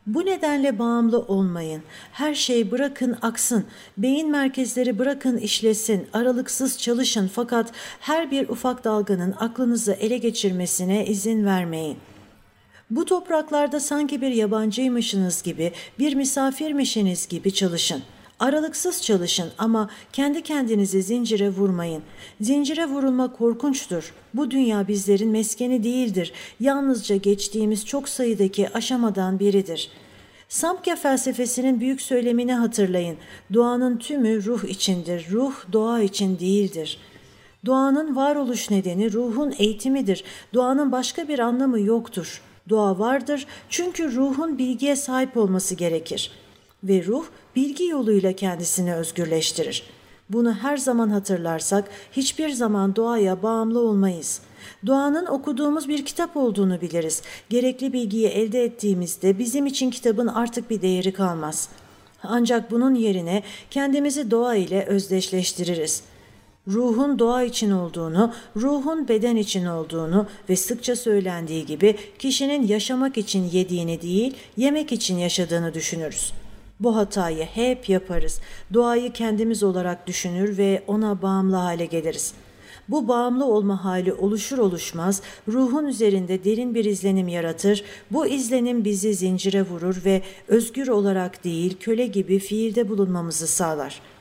Bu 0.06 0.26
nedenle 0.26 0.78
bağımlı 0.78 1.18
olmayın. 1.18 1.82
Her 2.12 2.34
şey 2.34 2.70
bırakın 2.70 3.16
aksın. 3.22 3.64
Beyin 3.98 4.30
merkezleri 4.30 4.98
bırakın 4.98 5.36
işlesin. 5.36 6.06
Aralıksız 6.12 6.78
çalışın 6.78 7.30
fakat 7.34 7.72
her 8.00 8.30
bir 8.30 8.48
ufak 8.48 8.84
dalganın 8.84 9.34
aklınızı 9.38 9.92
ele 9.92 10.18
geçirmesine 10.18 11.06
izin 11.06 11.44
vermeyin.'' 11.44 12.05
Bu 12.90 13.04
topraklarda 13.04 13.80
sanki 13.80 14.20
bir 14.20 14.30
yabancıymışsınız 14.30 15.42
gibi, 15.42 15.72
bir 15.98 16.14
misafirmişsiniz 16.14 17.28
gibi 17.28 17.54
çalışın. 17.54 18.02
Aralıksız 18.40 19.02
çalışın 19.02 19.50
ama 19.58 19.90
kendi 20.12 20.42
kendinizi 20.42 21.02
zincire 21.02 21.50
vurmayın. 21.50 22.02
Zincire 22.40 22.86
vurulma 22.86 23.32
korkunçtur. 23.32 24.14
Bu 24.34 24.50
dünya 24.50 24.88
bizlerin 24.88 25.30
meskeni 25.30 25.84
değildir. 25.84 26.32
Yalnızca 26.60 27.16
geçtiğimiz 27.16 27.86
çok 27.86 28.08
sayıdaki 28.08 28.68
aşamadan 28.68 29.38
biridir.'' 29.38 30.06
Samkhya 30.48 30.96
felsefesinin 30.96 31.80
büyük 31.80 32.02
söylemini 32.02 32.54
hatırlayın. 32.54 33.16
Doğanın 33.54 33.96
tümü 33.96 34.44
ruh 34.44 34.64
içindir, 34.64 35.26
ruh 35.30 35.54
doğa 35.72 36.00
için 36.00 36.38
değildir. 36.38 36.98
Doğanın 37.66 38.16
varoluş 38.16 38.70
nedeni 38.70 39.12
ruhun 39.12 39.54
eğitimidir. 39.58 40.24
Doğanın 40.54 40.92
başka 40.92 41.28
bir 41.28 41.38
anlamı 41.38 41.80
yoktur. 41.80 42.42
Doğa 42.68 42.98
vardır 42.98 43.46
çünkü 43.68 44.16
ruhun 44.16 44.58
bilgiye 44.58 44.96
sahip 44.96 45.36
olması 45.36 45.74
gerekir 45.74 46.30
ve 46.84 47.04
ruh 47.04 47.24
bilgi 47.56 47.84
yoluyla 47.84 48.32
kendisini 48.32 48.94
özgürleştirir. 48.94 49.82
Bunu 50.30 50.54
her 50.54 50.76
zaman 50.76 51.08
hatırlarsak 51.08 51.88
hiçbir 52.12 52.50
zaman 52.50 52.96
doğaya 52.96 53.42
bağımlı 53.42 53.80
olmayız. 53.80 54.40
Doğanın 54.86 55.26
okuduğumuz 55.26 55.88
bir 55.88 56.04
kitap 56.04 56.36
olduğunu 56.36 56.80
biliriz. 56.80 57.22
Gerekli 57.50 57.92
bilgiyi 57.92 58.26
elde 58.26 58.64
ettiğimizde 58.64 59.38
bizim 59.38 59.66
için 59.66 59.90
kitabın 59.90 60.26
artık 60.26 60.70
bir 60.70 60.82
değeri 60.82 61.12
kalmaz. 61.12 61.68
Ancak 62.22 62.70
bunun 62.70 62.94
yerine 62.94 63.42
kendimizi 63.70 64.30
doğa 64.30 64.54
ile 64.54 64.86
özdeşleştiririz.'' 64.86 66.15
Ruhun 66.68 67.18
doğa 67.18 67.42
için 67.42 67.70
olduğunu, 67.70 68.32
ruhun 68.56 69.08
beden 69.08 69.36
için 69.36 69.66
olduğunu 69.66 70.26
ve 70.48 70.56
sıkça 70.56 70.96
söylendiği 70.96 71.66
gibi 71.66 71.96
kişinin 72.18 72.66
yaşamak 72.66 73.18
için 73.18 73.44
yediğini 73.44 74.02
değil, 74.02 74.34
yemek 74.56 74.92
için 74.92 75.18
yaşadığını 75.18 75.74
düşünürüz. 75.74 76.32
Bu 76.80 76.96
hatayı 76.96 77.44
hep 77.44 77.88
yaparız. 77.88 78.40
Doğayı 78.74 79.12
kendimiz 79.12 79.62
olarak 79.62 80.06
düşünür 80.06 80.58
ve 80.58 80.82
ona 80.86 81.22
bağımlı 81.22 81.56
hale 81.56 81.86
geliriz. 81.86 82.32
Bu 82.88 83.08
bağımlı 83.08 83.44
olma 83.44 83.84
hali 83.84 84.12
oluşur 84.12 84.58
oluşmaz 84.58 85.22
ruhun 85.48 85.86
üzerinde 85.86 86.44
derin 86.44 86.74
bir 86.74 86.84
izlenim 86.84 87.28
yaratır. 87.28 87.84
Bu 88.10 88.26
izlenim 88.26 88.84
bizi 88.84 89.14
zincire 89.14 89.62
vurur 89.62 90.02
ve 90.04 90.22
özgür 90.48 90.88
olarak 90.88 91.44
değil 91.44 91.76
köle 91.80 92.06
gibi 92.06 92.38
fiilde 92.38 92.88
bulunmamızı 92.88 93.46
sağlar.'' 93.46 94.15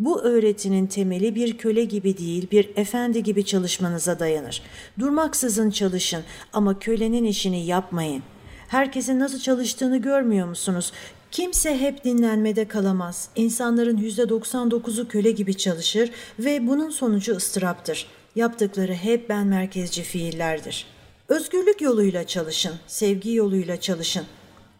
Bu 0.00 0.22
öğretinin 0.22 0.86
temeli 0.86 1.34
bir 1.34 1.58
köle 1.58 1.84
gibi 1.84 2.18
değil, 2.18 2.50
bir 2.50 2.70
efendi 2.76 3.22
gibi 3.22 3.44
çalışmanıza 3.44 4.18
dayanır. 4.18 4.62
Durmaksızın 4.98 5.70
çalışın 5.70 6.22
ama 6.52 6.78
kölenin 6.78 7.24
işini 7.24 7.66
yapmayın. 7.66 8.22
Herkesin 8.68 9.20
nasıl 9.20 9.38
çalıştığını 9.38 9.96
görmüyor 9.96 10.48
musunuz? 10.48 10.92
Kimse 11.30 11.78
hep 11.78 12.04
dinlenmede 12.04 12.68
kalamaz. 12.68 13.28
İnsanların 13.36 13.96
%99'u 13.96 15.08
köle 15.08 15.30
gibi 15.30 15.56
çalışır 15.56 16.10
ve 16.38 16.66
bunun 16.66 16.90
sonucu 16.90 17.36
ıstıraptır. 17.36 18.06
Yaptıkları 18.36 18.94
hep 18.94 19.28
ben 19.28 19.46
merkezci 19.46 20.02
fiillerdir. 20.02 20.86
Özgürlük 21.28 21.80
yoluyla 21.80 22.26
çalışın, 22.26 22.74
sevgi 22.86 23.32
yoluyla 23.32 23.80
çalışın. 23.80 24.24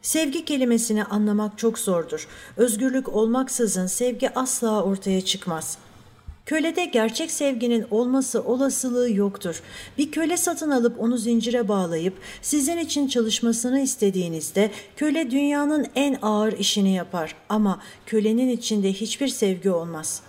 Sevgi 0.03 0.45
kelimesini 0.45 1.05
anlamak 1.05 1.59
çok 1.59 1.79
zordur. 1.79 2.29
Özgürlük 2.57 3.09
olmaksızın 3.09 3.87
sevgi 3.87 4.35
asla 4.35 4.83
ortaya 4.83 5.21
çıkmaz. 5.21 5.79
Kölede 6.47 6.85
gerçek 6.85 7.31
sevginin 7.31 7.87
olması 7.91 8.43
olasılığı 8.43 9.11
yoktur. 9.11 9.63
Bir 9.99 10.11
köle 10.11 10.37
satın 10.37 10.71
alıp 10.71 11.01
onu 11.01 11.19
zincire 11.19 11.69
bağlayıp 11.69 12.15
sizin 12.43 12.79
için 12.79 13.09
çalışmasını 13.09 13.81
istediğinizde 13.81 14.71
köle 14.97 15.31
dünyanın 15.31 15.87
en 15.95 16.19
ağır 16.23 16.53
işini 16.53 16.95
yapar 16.95 17.35
ama 17.49 17.81
kölenin 18.07 18.49
içinde 18.49 18.93
hiçbir 18.93 19.29
sevgi 19.29 19.71
olmaz.'' 19.71 20.23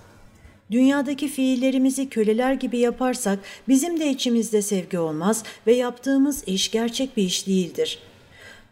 Dünyadaki 0.71 1.27
fiillerimizi 1.27 2.09
köleler 2.09 2.53
gibi 2.53 2.77
yaparsak 2.77 3.39
bizim 3.67 3.99
de 3.99 4.09
içimizde 4.09 4.61
sevgi 4.61 4.99
olmaz 4.99 5.43
ve 5.67 5.73
yaptığımız 5.73 6.43
iş 6.47 6.71
gerçek 6.71 7.17
bir 7.17 7.23
iş 7.23 7.47
değildir.'' 7.47 8.10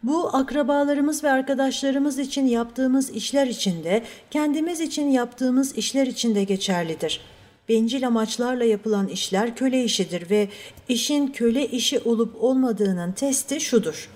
Bu 0.02 0.36
akrabalarımız 0.36 1.24
ve 1.24 1.30
arkadaşlarımız 1.30 2.18
için 2.18 2.46
yaptığımız 2.46 3.10
işler 3.10 3.46
için 3.46 3.84
de, 3.84 4.02
kendimiz 4.30 4.80
için 4.80 5.10
yaptığımız 5.10 5.78
işler 5.78 6.06
için 6.06 6.34
de 6.34 6.44
geçerlidir. 6.44 7.20
Bencil 7.68 8.06
amaçlarla 8.06 8.64
yapılan 8.64 9.08
işler 9.08 9.56
köle 9.56 9.84
işidir 9.84 10.30
ve 10.30 10.48
işin 10.88 11.26
köle 11.26 11.66
işi 11.66 11.98
olup 11.98 12.44
olmadığının 12.44 13.12
testi 13.12 13.60
şudur. 13.60 14.08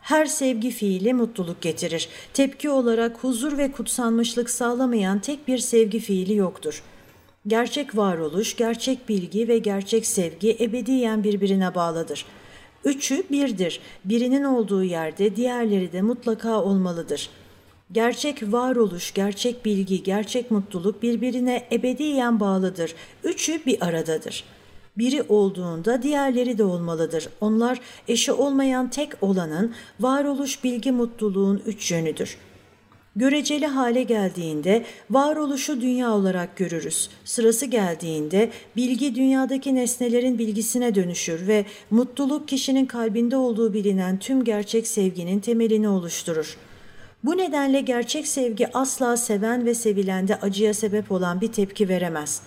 Her 0.00 0.26
sevgi 0.26 0.70
fiili 0.70 1.14
mutluluk 1.14 1.60
getirir. 1.60 2.08
Tepki 2.34 2.70
olarak 2.70 3.24
huzur 3.24 3.58
ve 3.58 3.72
kutsanmışlık 3.72 4.50
sağlamayan 4.50 5.18
tek 5.18 5.48
bir 5.48 5.58
sevgi 5.58 6.00
fiili 6.00 6.34
yoktur. 6.34 6.82
Gerçek 7.46 7.96
varoluş, 7.96 8.56
gerçek 8.56 9.08
bilgi 9.08 9.48
ve 9.48 9.58
gerçek 9.58 10.06
sevgi 10.06 10.56
ebediyen 10.60 11.24
birbirine 11.24 11.74
bağlıdır.'' 11.74 12.37
Üçü 12.84 13.22
birdir. 13.30 13.80
Birinin 14.04 14.44
olduğu 14.44 14.84
yerde 14.84 15.36
diğerleri 15.36 15.92
de 15.92 16.02
mutlaka 16.02 16.62
olmalıdır. 16.62 17.30
Gerçek 17.92 18.42
varoluş, 18.42 19.14
gerçek 19.14 19.64
bilgi, 19.64 20.02
gerçek 20.02 20.50
mutluluk 20.50 21.02
birbirine 21.02 21.68
ebediyen 21.72 22.40
bağlıdır. 22.40 22.94
Üçü 23.24 23.66
bir 23.66 23.86
aradadır. 23.86 24.44
Biri 24.98 25.22
olduğunda 25.28 26.02
diğerleri 26.02 26.58
de 26.58 26.64
olmalıdır. 26.64 27.28
Onlar 27.40 27.80
eşi 28.08 28.32
olmayan 28.32 28.90
tek 28.90 29.22
olanın 29.22 29.74
varoluş, 30.00 30.64
bilgi, 30.64 30.92
mutluluğun 30.92 31.62
üç 31.66 31.90
yönüdür.'' 31.90 32.47
Göreceli 33.18 33.66
hale 33.66 34.02
geldiğinde 34.02 34.84
varoluşu 35.10 35.80
dünya 35.80 36.12
olarak 36.12 36.56
görürüz. 36.56 37.10
Sırası 37.24 37.66
geldiğinde 37.66 38.50
bilgi 38.76 39.14
dünyadaki 39.14 39.74
nesnelerin 39.74 40.38
bilgisine 40.38 40.94
dönüşür 40.94 41.46
ve 41.46 41.64
mutluluk 41.90 42.48
kişinin 42.48 42.86
kalbinde 42.86 43.36
olduğu 43.36 43.74
bilinen 43.74 44.18
tüm 44.18 44.44
gerçek 44.44 44.86
sevginin 44.86 45.40
temelini 45.40 45.88
oluşturur. 45.88 46.56
Bu 47.24 47.36
nedenle 47.36 47.80
gerçek 47.80 48.26
sevgi 48.28 48.76
asla 48.76 49.16
seven 49.16 49.66
ve 49.66 49.74
sevilende 49.74 50.36
acıya 50.36 50.74
sebep 50.74 51.12
olan 51.12 51.40
bir 51.40 51.52
tepki 51.52 51.88
veremez.'' 51.88 52.42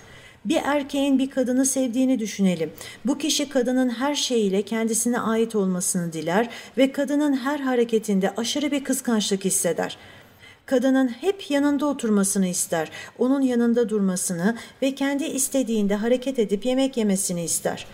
Bir 0.45 0.59
erkeğin 0.63 1.19
bir 1.19 1.29
kadını 1.29 1.65
sevdiğini 1.65 2.19
düşünelim. 2.19 2.71
Bu 3.05 3.17
kişi 3.17 3.49
kadının 3.49 3.89
her 3.89 4.15
şeyiyle 4.15 4.61
kendisine 4.61 5.19
ait 5.19 5.55
olmasını 5.55 6.13
diler 6.13 6.49
ve 6.77 6.91
kadının 6.91 7.33
her 7.33 7.59
hareketinde 7.59 8.33
aşırı 8.37 8.71
bir 8.71 8.83
kıskançlık 8.83 9.45
hisseder. 9.45 9.97
Kadının 10.71 11.07
hep 11.07 11.51
yanında 11.51 11.85
oturmasını 11.85 12.47
ister, 12.47 12.91
onun 13.19 13.41
yanında 13.41 13.89
durmasını 13.89 14.55
ve 14.81 14.95
kendi 14.95 15.23
istediğinde 15.23 15.95
hareket 15.95 16.39
edip 16.39 16.65
yemek 16.65 16.97
yemesini 16.97 17.43
ister. 17.43 17.85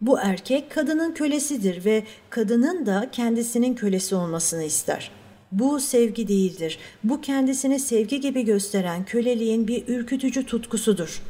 Bu 0.00 0.18
erkek 0.18 0.70
kadının 0.70 1.14
kölesidir 1.14 1.84
ve 1.84 2.02
kadının 2.30 2.86
da 2.86 3.08
kendisinin 3.12 3.74
kölesi 3.74 4.14
olmasını 4.14 4.64
ister.'' 4.64 5.10
Bu 5.52 5.80
sevgi 5.80 6.28
değildir. 6.28 6.78
Bu 7.04 7.20
kendisini 7.20 7.80
sevgi 7.80 8.20
gibi 8.20 8.44
gösteren 8.44 9.04
köleliğin 9.04 9.68
bir 9.68 9.88
ürkütücü 9.88 10.46
tutkusudur.'' 10.46 11.22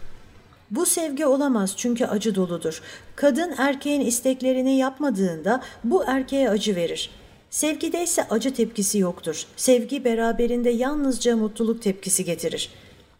Bu 0.70 0.86
sevgi 0.86 1.26
olamaz 1.26 1.74
çünkü 1.76 2.04
acı 2.04 2.34
doludur. 2.34 2.82
Kadın 3.16 3.54
erkeğin 3.58 4.00
isteklerini 4.00 4.78
yapmadığında 4.78 5.62
bu 5.84 6.04
erkeğe 6.06 6.50
acı 6.50 6.76
verir. 6.76 7.10
Sevgide 7.50 8.02
ise 8.02 8.26
acı 8.30 8.54
tepkisi 8.54 8.98
yoktur. 8.98 9.46
Sevgi 9.56 10.04
beraberinde 10.04 10.70
yalnızca 10.70 11.36
mutluluk 11.36 11.82
tepkisi 11.82 12.24
getirir. 12.24 12.70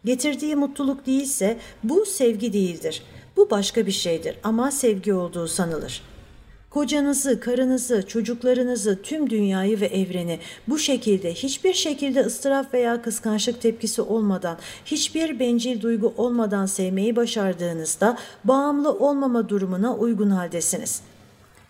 Getirdiği 0.05 0.55
mutluluk 0.55 1.05
değilse 1.05 1.57
bu 1.83 2.05
sevgi 2.05 2.53
değildir. 2.53 3.03
Bu 3.37 3.49
başka 3.49 3.85
bir 3.85 3.91
şeydir 3.91 4.35
ama 4.43 4.71
sevgi 4.71 5.13
olduğu 5.13 5.47
sanılır.'' 5.47 6.19
Kocanızı, 6.69 7.39
karınızı, 7.39 8.07
çocuklarınızı, 8.07 8.99
tüm 9.03 9.29
dünyayı 9.29 9.81
ve 9.81 9.85
evreni 9.85 10.39
bu 10.67 10.79
şekilde 10.79 11.33
hiçbir 11.33 11.73
şekilde 11.73 12.21
ıstırap 12.21 12.73
veya 12.73 13.01
kıskançlık 13.01 13.61
tepkisi 13.61 14.01
olmadan, 14.01 14.57
hiçbir 14.85 15.39
bencil 15.39 15.81
duygu 15.81 16.13
olmadan 16.17 16.65
sevmeyi 16.65 17.15
başardığınızda 17.15 18.17
bağımlı 18.43 18.91
olmama 18.93 19.49
durumuna 19.49 19.95
uygun 19.95 20.29
haldesiniz.'' 20.29 21.08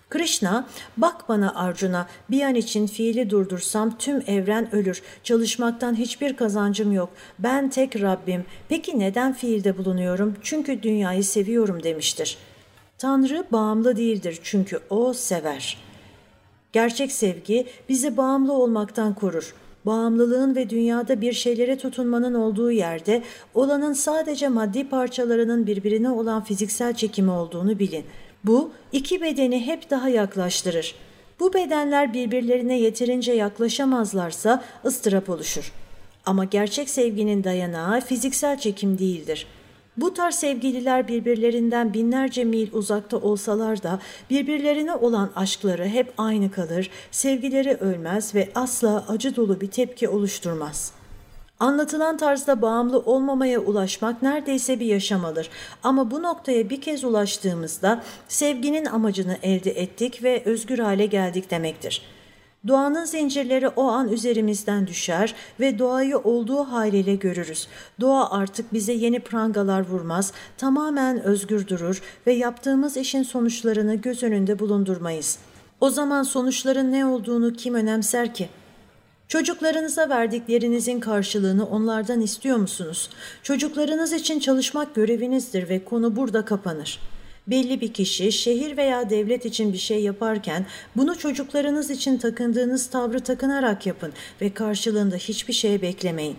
Krishna, 0.10 0.68
bak 0.98 1.30
bana 1.30 1.56
Arjuna, 1.56 2.08
bir 2.30 2.42
an 2.42 2.56
için 2.56 2.88
fiili 2.88 3.30
durdursam 3.30 3.98
tüm 3.98 4.24
evren 4.28 4.76
ölür, 4.76 5.02
çalışmaktan 5.24 5.96
hiçbir 5.96 6.36
kazancım 6.36 6.92
yok, 6.92 7.10
ben 7.40 7.70
tek 7.70 8.02
Rabbim, 8.02 8.46
peki 8.70 9.00
neden 9.00 9.34
fiilde 9.34 9.78
bulunuyorum? 9.78 10.36
Çünkü 10.44 10.84
dünyayı 10.84 11.24
seviyorum 11.24 11.84
demiştir.'' 11.84 12.50
Tanrı 13.00 13.44
bağımlı 13.52 13.98
değildir 13.98 14.40
çünkü 14.44 14.80
o 14.90 15.14
sever. 15.14 15.78
Gerçek 16.74 17.12
sevgi 17.12 17.68
bizi 17.90 18.18
bağımlı 18.18 18.54
olmaktan 18.54 19.14
korur. 19.14 19.54
Bağımlılığın 19.86 20.56
ve 20.56 20.70
dünyada 20.70 21.22
bir 21.22 21.34
şeylere 21.34 21.78
tutunmanın 21.78 22.34
olduğu 22.34 22.72
yerde 22.72 23.24
olanın 23.54 23.94
sadece 23.94 24.48
maddi 24.48 24.90
parçalarının 24.90 25.68
birbirine 25.68 26.10
olan 26.10 26.44
fiziksel 26.44 26.94
çekimi 26.94 27.32
olduğunu 27.32 27.80
bilin. 27.80 28.06
Bu 28.44 28.72
iki 28.92 29.22
bedeni 29.22 29.66
hep 29.66 29.90
daha 29.90 30.10
yaklaştırır. 30.10 30.96
Bu 31.40 31.54
bedenler 31.54 32.14
birbirlerine 32.14 32.80
yeterince 32.80 33.32
yaklaşamazlarsa 33.32 34.64
ıstırap 34.86 35.30
oluşur. 35.30 35.72
Ama 36.26 36.46
gerçek 36.46 36.90
sevginin 36.90 37.44
dayanağı 37.44 38.02
fiziksel 38.02 38.60
çekim 38.60 39.00
değildir.'' 39.00 39.60
Bu 40.02 40.14
tarz 40.14 40.36
sevgililer 40.36 41.08
birbirlerinden 41.08 41.94
binlerce 41.94 42.44
mil 42.44 42.74
uzakta 42.74 43.18
olsalar 43.18 43.84
da 43.84 44.00
birbirlerine 44.30 44.96
olan 44.96 45.32
aşkları 45.36 45.86
hep 45.86 46.14
aynı 46.18 46.52
kalır, 46.52 46.90
sevgileri 47.12 47.76
ölmez 47.76 48.36
ve 48.36 48.50
asla 48.56 49.06
acı 49.08 49.36
dolu 49.36 49.62
bir 49.62 49.72
tepki 49.72 50.10
oluşturmaz.'' 50.10 50.99
Anlatılan 51.60 52.18
tarzda 52.18 52.62
bağımlı 52.62 53.00
olmamaya 53.00 53.60
ulaşmak 53.60 54.22
neredeyse 54.22 54.80
bir 54.80 54.86
yaşam 54.86 55.26
alır. 55.26 55.50
Ama 55.84 56.12
bu 56.12 56.24
noktaya 56.24 56.70
bir 56.70 56.82
kez 56.82 57.04
ulaştığımızda 57.04 58.04
sevginin 58.28 58.86
amacını 58.86 59.38
elde 59.44 59.72
ettik 59.72 60.24
ve 60.24 60.44
özgür 60.46 60.80
hale 60.80 61.06
geldik 61.06 61.52
demektir.'' 61.52 62.20
Doğanın 62.68 63.06
zincirleri 63.06 63.68
o 63.68 63.84
an 63.84 64.10
üzerimizden 64.10 64.88
düşer 64.88 65.36
ve 65.60 65.80
doğayı 65.80 66.18
olduğu 66.18 66.64
haliyle 66.64 67.16
görürüz. 67.16 67.68
Doğa 68.02 68.32
artık 68.32 68.74
bize 68.74 68.94
yeni 68.94 69.20
prangalar 69.20 69.88
vurmaz, 69.88 70.34
tamamen 70.58 71.24
özgür 71.24 71.68
durur 71.68 72.02
ve 72.28 72.34
yaptığımız 72.34 72.98
işin 72.98 73.24
sonuçlarını 73.24 73.96
göz 73.96 74.24
önünde 74.24 74.60
bulundurmayız. 74.60 75.40
O 75.82 75.90
zaman 75.90 76.24
sonuçların 76.24 76.92
ne 76.92 77.06
olduğunu 77.06 77.54
kim 77.54 77.74
önemser 77.74 78.34
ki? 78.34 78.50
Çocuklarınıza 79.30 80.10
verdiklerinizin 80.10 81.00
karşılığını 81.00 81.66
onlardan 81.66 82.22
istiyor 82.22 82.58
musunuz? 82.58 83.10
Çocuklarınız 83.44 84.14
için 84.14 84.40
çalışmak 84.40 84.96
görevinizdir 84.96 85.70
ve 85.70 85.84
konu 85.86 86.16
burada 86.16 86.46
kapanır.'' 86.46 87.00
Belli 87.48 87.82
bir 87.82 87.94
kişi 87.94 88.32
şehir 88.32 88.78
veya 88.78 89.10
devlet 89.10 89.46
için 89.46 89.74
bir 89.74 89.78
şey 89.78 90.04
yaparken 90.04 90.66
bunu 90.96 91.18
çocuklarınız 91.18 91.90
için 91.90 92.18
takındığınız 92.18 92.90
tavrı 92.90 93.20
takınarak 93.20 93.86
yapın 93.86 94.14
ve 94.42 94.54
karşılığında 94.54 95.16
hiçbir 95.16 95.54
şey 95.54 95.82
beklemeyin. 95.82 96.36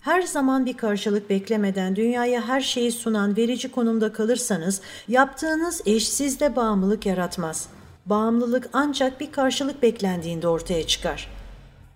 Her 0.00 0.22
zaman 0.22 0.66
bir 0.66 0.76
karşılık 0.76 1.30
beklemeden 1.30 1.96
dünyaya 1.96 2.48
her 2.48 2.60
şeyi 2.60 2.92
sunan 2.92 3.36
verici 3.36 3.70
konumda 3.70 4.12
kalırsanız 4.12 4.80
yaptığınız 5.08 5.82
iş 5.86 6.08
sizde 6.08 6.56
bağımlılık 6.56 7.06
yaratmaz. 7.06 7.68
Bağımlılık 8.06 8.68
ancak 8.72 9.20
bir 9.20 9.32
karşılık 9.32 9.82
beklendiğinde 9.82 10.48
ortaya 10.48 10.86
çıkar.'' 10.86 11.41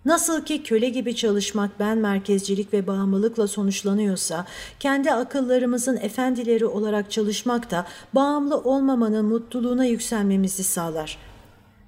Nasıl 0.07 0.45
ki 0.45 0.63
köle 0.63 0.89
gibi 0.89 1.17
çalışmak 1.17 1.81
ben 1.81 1.99
merkezcilik 1.99 2.73
ve 2.73 2.87
bağımlılıkla 2.87 3.49
sonuçlanıyorsa, 3.49 4.47
kendi 4.81 5.13
akıllarımızın 5.13 5.97
efendileri 5.97 6.67
olarak 6.67 7.11
çalışmak 7.11 7.71
da 7.71 7.87
bağımlı 8.13 8.59
olmamanın 8.59 9.25
mutluluğuna 9.25 9.85
yükselmemizi 9.85 10.65
sağlar. 10.65 11.19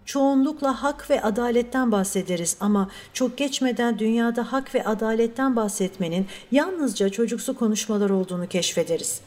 Çoğunlukla 0.05 0.83
hak 0.83 1.11
ve 1.11 1.23
adaletten 1.23 1.93
bahsederiz 1.93 2.57
ama 2.61 2.91
çok 3.13 3.37
geçmeden 3.37 3.99
dünyada 3.99 4.53
hak 4.53 4.75
ve 4.75 4.85
adaletten 4.85 5.57
bahsetmenin 5.57 6.27
yalnızca 6.53 7.09
çocuksu 7.09 7.59
konuşmalar 7.59 8.11
olduğunu 8.11 8.47
keşfederiz. 8.47 9.21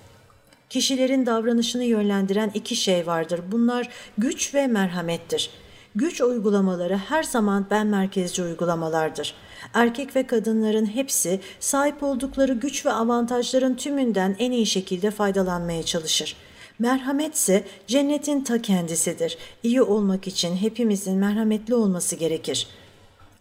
Kişilerin 0.70 1.26
davranışını 1.26 1.84
yönlendiren 1.84 2.52
iki 2.54 2.76
şey 2.76 3.08
vardır. 3.08 3.42
Bunlar 3.52 3.90
güç 4.18 4.56
ve 4.56 4.68
merhamettir.'' 4.68 5.71
Güç 5.96 6.22
uygulamaları 6.22 6.98
her 6.98 7.24
zaman 7.24 7.66
ben 7.72 7.88
merkezci 7.88 8.44
uygulamalardır. 8.44 9.34
Erkek 9.74 10.16
ve 10.16 10.28
kadınların 10.28 10.86
hepsi 10.86 11.40
sahip 11.60 12.04
oldukları 12.04 12.54
güç 12.54 12.86
ve 12.86 12.92
avantajların 12.92 13.74
tümünden 13.74 14.36
en 14.40 14.52
iyi 14.52 14.66
şekilde 14.66 15.12
faydalanmaya 15.12 15.84
çalışır. 15.84 16.36
Merhamet 16.80 17.36
ise 17.36 17.64
cennetin 17.88 18.42
ta 18.42 18.62
kendisidir. 18.62 19.38
İyi 19.64 19.82
olmak 19.82 20.28
için 20.28 20.56
hepimizin 20.56 21.18
merhametli 21.18 21.76
olması 21.76 22.16
gerekir. 22.16 22.68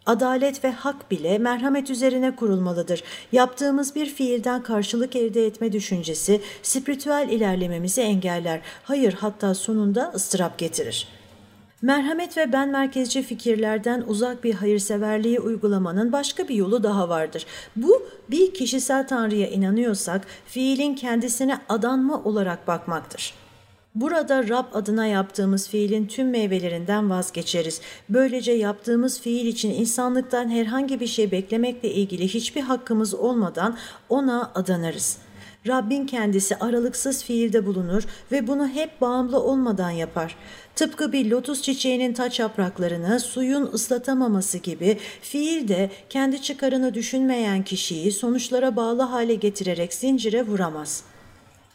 Adalet 0.07 0.65
ve 0.65 0.71
hak 0.71 1.11
bile 1.11 1.39
merhamet 1.39 1.91
üzerine 1.91 2.37
kurulmalıdır. 2.37 3.03
Yaptığımız 3.33 3.95
bir 3.95 4.07
fiilden 4.07 4.63
karşılık 4.63 5.17
elde 5.17 5.47
etme 5.47 5.73
düşüncesi 5.73 6.41
spiritüel 6.63 7.29
ilerlememizi 7.31 8.01
engeller. 8.01 8.61
Hayır 8.83 9.13
hatta 9.13 9.55
sonunda 9.55 10.13
ıstırap 10.15 10.59
getirir.'' 10.59 11.20
Merhamet 11.83 12.37
ve 12.37 12.53
ben 12.53 12.69
merkezci 12.69 13.23
fikirlerden 13.23 14.05
uzak 14.07 14.45
bir 14.45 14.55
hayırseverliği 14.55 15.41
uygulamanın 15.41 16.13
başka 16.13 16.49
bir 16.49 16.55
yolu 16.55 16.83
daha 16.83 17.09
vardır. 17.09 17.47
Bu 17.77 18.07
bir 18.31 18.55
kişisel 18.55 19.09
tanrıya 19.09 19.49
inanıyorsak 19.49 20.27
fiilin 20.47 20.95
kendisine 20.95 21.59
adanma 21.69 22.25
olarak 22.25 22.67
bakmaktır. 22.67 23.35
Burada 23.95 24.49
Rab 24.49 24.75
adına 24.75 25.07
yaptığımız 25.07 25.69
fiilin 25.69 26.07
tüm 26.07 26.31
meyvelerinden 26.31 27.11
vazgeçeriz. 27.11 27.81
Böylece 28.09 28.53
yaptığımız 28.53 29.21
fiil 29.21 29.47
için 29.47 29.71
insanlıktan 29.71 30.51
herhangi 30.51 31.01
bir 31.01 31.07
şey 31.07 31.31
beklemekle 31.31 31.91
ilgili 31.91 32.29
hiçbir 32.29 32.61
hakkımız 32.61 33.15
olmadan 33.15 33.77
ona 34.09 34.51
adanırız.'' 34.55 35.31
Rabbin 35.67 36.07
kendisi 36.07 36.57
aralıksız 36.57 37.25
fiilde 37.25 37.67
bulunur 37.67 38.03
ve 38.33 38.47
bunu 38.47 38.69
hep 38.69 39.01
bağımlı 39.01 39.41
olmadan 39.41 39.91
yapar. 39.91 40.37
Tıpkı 40.81 41.13
bir 41.13 41.31
lotus 41.31 41.63
çiçeğinin 41.63 42.13
taç 42.13 42.41
yapraklarını 42.41 43.21
suyun 43.21 43.71
ıslatamaması 43.73 44.59
gibi 44.59 44.99
fiil 45.23 45.69
de 45.69 45.91
kendi 46.11 46.43
çıkarını 46.43 46.95
düşünmeyen 46.95 47.65
kişiyi 47.65 48.13
sonuçlara 48.13 48.77
bağlı 48.77 49.03
hale 49.03 49.35
getirerek 49.35 49.95
zincire 49.95 50.47
vuramaz. 50.47 51.05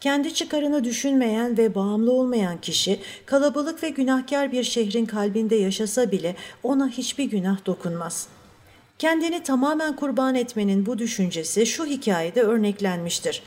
Kendi 0.02 0.34
çıkarını 0.34 0.84
düşünmeyen 0.84 1.58
ve 1.58 1.76
bağımlı 1.76 2.12
olmayan 2.12 2.62
kişi 2.62 3.00
kalabalık 3.26 3.84
ve 3.84 3.90
günahkar 3.90 4.52
bir 4.52 4.64
şehrin 4.64 5.06
kalbinde 5.06 5.56
yaşasa 5.56 6.12
bile 6.12 6.36
ona 6.64 6.90
hiçbir 6.90 7.26
günah 7.26 7.66
dokunmaz.'' 7.66 8.28
Kendini 9.00 9.44
tamamen 9.44 9.96
kurban 9.96 10.36
etmenin 10.36 10.86
bu 10.86 10.98
düşüncesi 10.98 11.66
şu 11.66 11.86
hikayede 11.86 12.42
örneklenmiştir. 12.42 13.44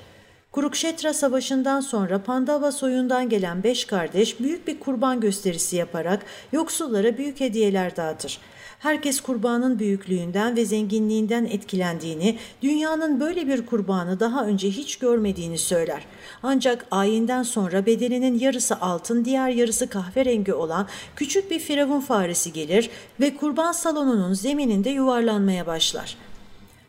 Kurukşetra 0.53 1.15
Savaşı'ndan 1.15 1.81
sonra 1.81 2.23
Pandava 2.23 2.73
soyundan 2.73 3.29
gelen 3.29 3.63
beş 3.63 3.85
kardeş 3.85 4.41
büyük 4.41 4.69
bir 4.69 4.81
kurban 4.81 5.21
gösterisi 5.21 5.77
yaparak 5.77 6.25
yoksullara 6.53 7.19
büyük 7.19 7.41
hediyeler 7.41 7.97
dağıtır. 7.97 8.39
Herkes 8.79 9.21
kurbanın 9.21 9.79
büyüklüğünden 9.79 10.57
ve 10.57 10.65
zenginliğinden 10.65 11.45
etkilendiğini, 11.45 12.39
dünyanın 12.63 13.21
böyle 13.21 13.49
bir 13.49 13.67
kurbanı 13.67 14.21
daha 14.21 14.45
önce 14.47 14.71
hiç 14.71 14.97
görmediğini 14.97 15.59
söyler. 15.59 16.07
Ancak 16.43 16.87
ayinden 16.91 17.43
sonra 17.43 17.87
bedeninin 17.87 18.39
yarısı 18.39 18.81
altın, 18.81 19.25
diğer 19.25 19.49
yarısı 19.49 19.89
kahverengi 19.89 20.55
olan 20.55 20.87
küçük 21.17 21.51
bir 21.51 21.59
firavun 21.59 22.01
faresi 22.01 22.53
gelir 22.53 22.91
ve 23.21 23.37
kurban 23.37 23.73
salonunun 23.73 24.35
zemininde 24.35 24.91
yuvarlanmaya 24.91 25.67
başlar.'' 25.67 26.28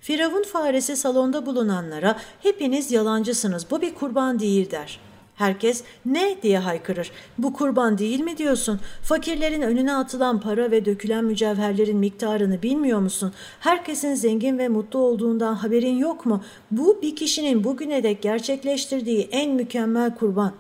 Firavun 0.02 0.44
faresi 0.44 0.98
salonda 0.98 1.46
bulunanlara 1.46 2.16
hepiniz 2.40 2.92
yalancısınız 2.92 3.66
bu 3.72 3.82
bir 3.82 3.96
kurban 3.96 4.40
değil 4.40 4.72
der. 4.72 5.00
Herkes 5.36 5.84
ne 6.06 6.42
diye 6.42 6.60
haykırır. 6.60 7.12
Bu 7.38 7.54
kurban 7.54 7.98
değil 7.98 8.20
mi 8.20 8.38
diyorsun? 8.38 8.80
Fakirlerin 9.02 9.62
önüne 9.62 9.96
atılan 9.96 10.42
para 10.42 10.72
ve 10.72 10.86
dökülen 10.86 11.26
mücevherlerin 11.26 11.98
miktarını 11.98 12.62
bilmiyor 12.62 13.00
musun? 13.00 13.34
Herkesin 13.60 14.16
zengin 14.16 14.58
ve 14.58 14.68
mutlu 14.68 15.00
olduğundan 15.00 15.54
haberin 15.54 15.98
yok 15.98 16.26
mu? 16.26 16.44
Bu 16.72 17.00
bir 17.02 17.16
kişinin 17.16 17.64
bugüne 17.64 18.04
dek 18.04 18.22
gerçekleştirdiği 18.22 19.30
en 19.32 19.52
mükemmel 19.52 20.16
kurban. 20.16 20.54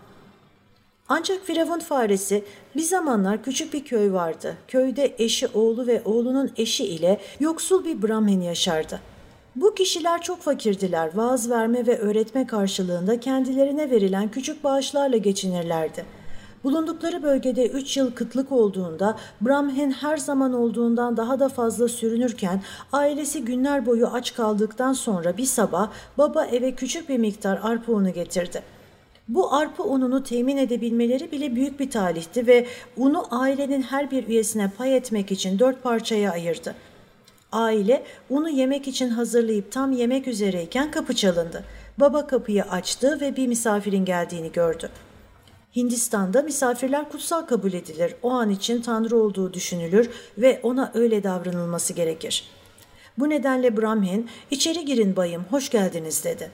Ancak 1.09 1.45
Firavun 1.45 1.79
faresi 1.79 2.43
bir 2.75 2.81
zamanlar 2.81 3.43
küçük 3.43 3.73
bir 3.73 3.85
köy 3.85 4.11
vardı. 4.11 4.57
Köyde 4.67 5.15
eşi, 5.17 5.47
oğlu 5.47 5.87
ve 5.87 6.01
oğlunun 6.05 6.51
eşi 6.57 6.85
ile 6.85 7.19
yoksul 7.39 7.85
bir 7.85 8.07
Brahmin 8.07 8.41
yaşardı. 8.41 8.99
Bu 9.61 9.75
kişiler 9.75 10.21
çok 10.21 10.41
fakirdiler. 10.41 11.09
Vaaz 11.15 11.49
verme 11.49 11.87
ve 11.87 11.97
öğretme 11.97 12.47
karşılığında 12.47 13.19
kendilerine 13.19 13.91
verilen 13.91 14.31
küçük 14.31 14.63
bağışlarla 14.63 15.17
geçinirlerdi. 15.17 16.05
Bulundukları 16.63 17.23
bölgede 17.23 17.67
3 17.67 17.97
yıl 17.97 18.11
kıtlık 18.11 18.51
olduğunda 18.51 19.17
Brahmin 19.41 19.91
her 19.91 20.17
zaman 20.17 20.53
olduğundan 20.53 21.17
daha 21.17 21.39
da 21.39 21.49
fazla 21.49 21.87
sürünürken 21.87 22.61
ailesi 22.93 23.45
günler 23.45 23.85
boyu 23.85 24.07
aç 24.07 24.33
kaldıktan 24.33 24.93
sonra 24.93 25.37
bir 25.37 25.45
sabah 25.45 25.91
baba 26.17 26.45
eve 26.45 26.75
küçük 26.75 27.09
bir 27.09 27.17
miktar 27.17 27.59
arpa 27.63 27.91
unu 27.91 28.13
getirdi. 28.13 28.61
Bu 29.27 29.53
arpa 29.53 29.83
ununu 29.83 30.23
temin 30.23 30.57
edebilmeleri 30.57 31.31
bile 31.31 31.55
büyük 31.55 31.79
bir 31.79 31.91
talihti 31.91 32.47
ve 32.47 32.65
unu 32.97 33.25
ailenin 33.31 33.81
her 33.81 34.11
bir 34.11 34.27
üyesine 34.27 34.71
pay 34.77 34.97
etmek 34.97 35.31
için 35.31 35.59
dört 35.59 35.83
parçaya 35.83 36.31
ayırdı. 36.31 36.75
Aile 37.51 38.03
unu 38.29 38.49
yemek 38.49 38.87
için 38.87 39.09
hazırlayıp 39.09 39.71
tam 39.71 39.91
yemek 39.91 40.27
üzereyken 40.27 40.91
kapı 40.91 41.15
çalındı. 41.15 41.63
Baba 41.97 42.27
kapıyı 42.27 42.63
açtı 42.63 43.21
ve 43.21 43.35
bir 43.35 43.47
misafirin 43.47 44.05
geldiğini 44.05 44.51
gördü. 44.51 44.89
Hindistan'da 45.75 46.41
misafirler 46.41 47.09
kutsal 47.09 47.41
kabul 47.41 47.73
edilir. 47.73 48.15
O 48.23 48.31
an 48.31 48.49
için 48.49 48.81
Tanrı 48.81 49.17
olduğu 49.17 49.53
düşünülür 49.53 50.09
ve 50.37 50.59
ona 50.63 50.91
öyle 50.93 51.23
davranılması 51.23 51.93
gerekir. 51.93 52.43
Bu 53.17 53.29
nedenle 53.29 53.77
Brahmin, 53.77 54.29
içeri 54.51 54.85
girin 54.85 55.15
bayım, 55.15 55.45
hoş 55.49 55.69
geldiniz 55.69 56.23
dedi. 56.23 56.51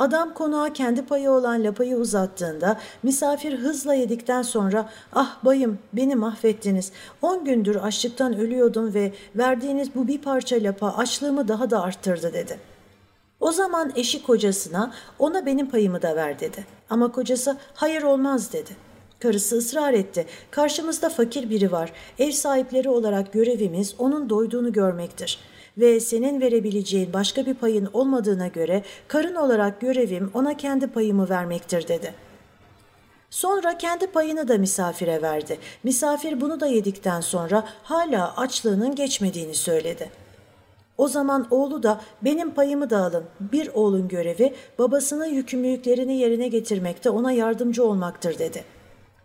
Adam 0.00 0.34
konağa 0.34 0.72
kendi 0.72 1.02
payı 1.02 1.30
olan 1.30 1.64
lapayı 1.64 1.96
uzattığında 1.96 2.76
misafir 3.02 3.58
hızla 3.58 3.94
yedikten 3.94 4.42
sonra 4.42 4.88
ah 5.12 5.44
bayım 5.44 5.78
beni 5.92 6.14
mahvettiniz. 6.14 6.92
On 7.22 7.44
gündür 7.44 7.76
açlıktan 7.76 8.38
ölüyordum 8.38 8.94
ve 8.94 9.12
verdiğiniz 9.36 9.94
bu 9.94 10.08
bir 10.08 10.18
parça 10.18 10.56
lapa 10.56 10.88
açlığımı 10.88 11.48
daha 11.48 11.70
da 11.70 11.82
arttırdı 11.82 12.32
dedi. 12.32 12.58
O 13.40 13.52
zaman 13.52 13.92
eşi 13.96 14.22
kocasına 14.22 14.92
ona 15.18 15.46
benim 15.46 15.70
payımı 15.70 16.02
da 16.02 16.16
ver 16.16 16.40
dedi. 16.40 16.66
Ama 16.90 17.12
kocası 17.12 17.56
hayır 17.74 18.02
olmaz 18.02 18.52
dedi. 18.52 18.70
Karısı 19.18 19.56
ısrar 19.56 19.92
etti. 19.92 20.26
Karşımızda 20.50 21.08
fakir 21.08 21.50
biri 21.50 21.72
var. 21.72 21.92
Ev 22.18 22.30
sahipleri 22.30 22.88
olarak 22.88 23.32
görevimiz 23.32 23.94
onun 23.98 24.30
doyduğunu 24.30 24.72
görmektir 24.72 25.38
ve 25.80 26.00
senin 26.00 26.40
verebileceğin 26.40 27.12
başka 27.12 27.46
bir 27.46 27.54
payın 27.54 27.88
olmadığına 27.92 28.46
göre 28.46 28.82
karın 29.08 29.34
olarak 29.34 29.80
görevim 29.80 30.30
ona 30.34 30.56
kendi 30.56 30.86
payımı 30.86 31.28
vermektir 31.28 31.88
dedi. 31.88 32.14
Sonra 33.30 33.78
kendi 33.78 34.06
payını 34.06 34.48
da 34.48 34.58
misafire 34.58 35.22
verdi. 35.22 35.58
Misafir 35.84 36.40
bunu 36.40 36.60
da 36.60 36.66
yedikten 36.66 37.20
sonra 37.20 37.68
hala 37.82 38.36
açlığının 38.36 38.94
geçmediğini 38.94 39.54
söyledi. 39.54 40.10
O 40.98 41.08
zaman 41.08 41.46
oğlu 41.50 41.82
da 41.82 42.00
benim 42.22 42.54
payımı 42.54 42.90
da 42.90 42.98
alın. 42.98 43.24
Bir 43.40 43.68
oğlun 43.74 44.08
görevi 44.08 44.54
babasının 44.78 45.26
yükümlülüklerini 45.26 46.16
yerine 46.16 46.48
getirmekte 46.48 47.10
ona 47.10 47.32
yardımcı 47.32 47.84
olmaktır 47.84 48.38
dedi. 48.38 48.64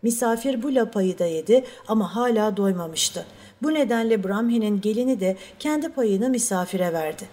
Misafir 0.02 0.64
bu 0.64 0.76
lapayı 0.76 1.20
da 1.20 1.26
yedi 1.26 1.64
ama 1.88 2.16
hala 2.16 2.58
doymamıştı. 2.58 3.26
Bu 3.66 3.74
nedenle 3.74 4.24
Brahmi'nin 4.24 4.82
gelini 4.82 5.20
de 5.20 5.38
kendi 5.60 5.90
payını 5.90 6.30
misafire 6.30 6.94
verdi. 6.94 7.24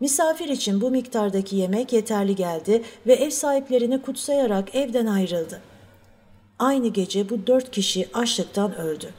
Misafir 0.00 0.48
için 0.48 0.80
bu 0.80 0.90
miktardaki 0.90 1.56
yemek 1.56 1.92
yeterli 1.92 2.36
geldi 2.36 2.82
ve 3.06 3.14
ev 3.14 3.30
sahiplerini 3.30 4.02
kutsayarak 4.02 4.74
evden 4.74 5.06
ayrıldı. 5.06 5.60
Aynı 6.58 6.88
gece 6.88 7.28
bu 7.28 7.46
dört 7.46 7.70
kişi 7.70 8.08
açlıktan 8.14 8.76
öldü. 8.76 9.10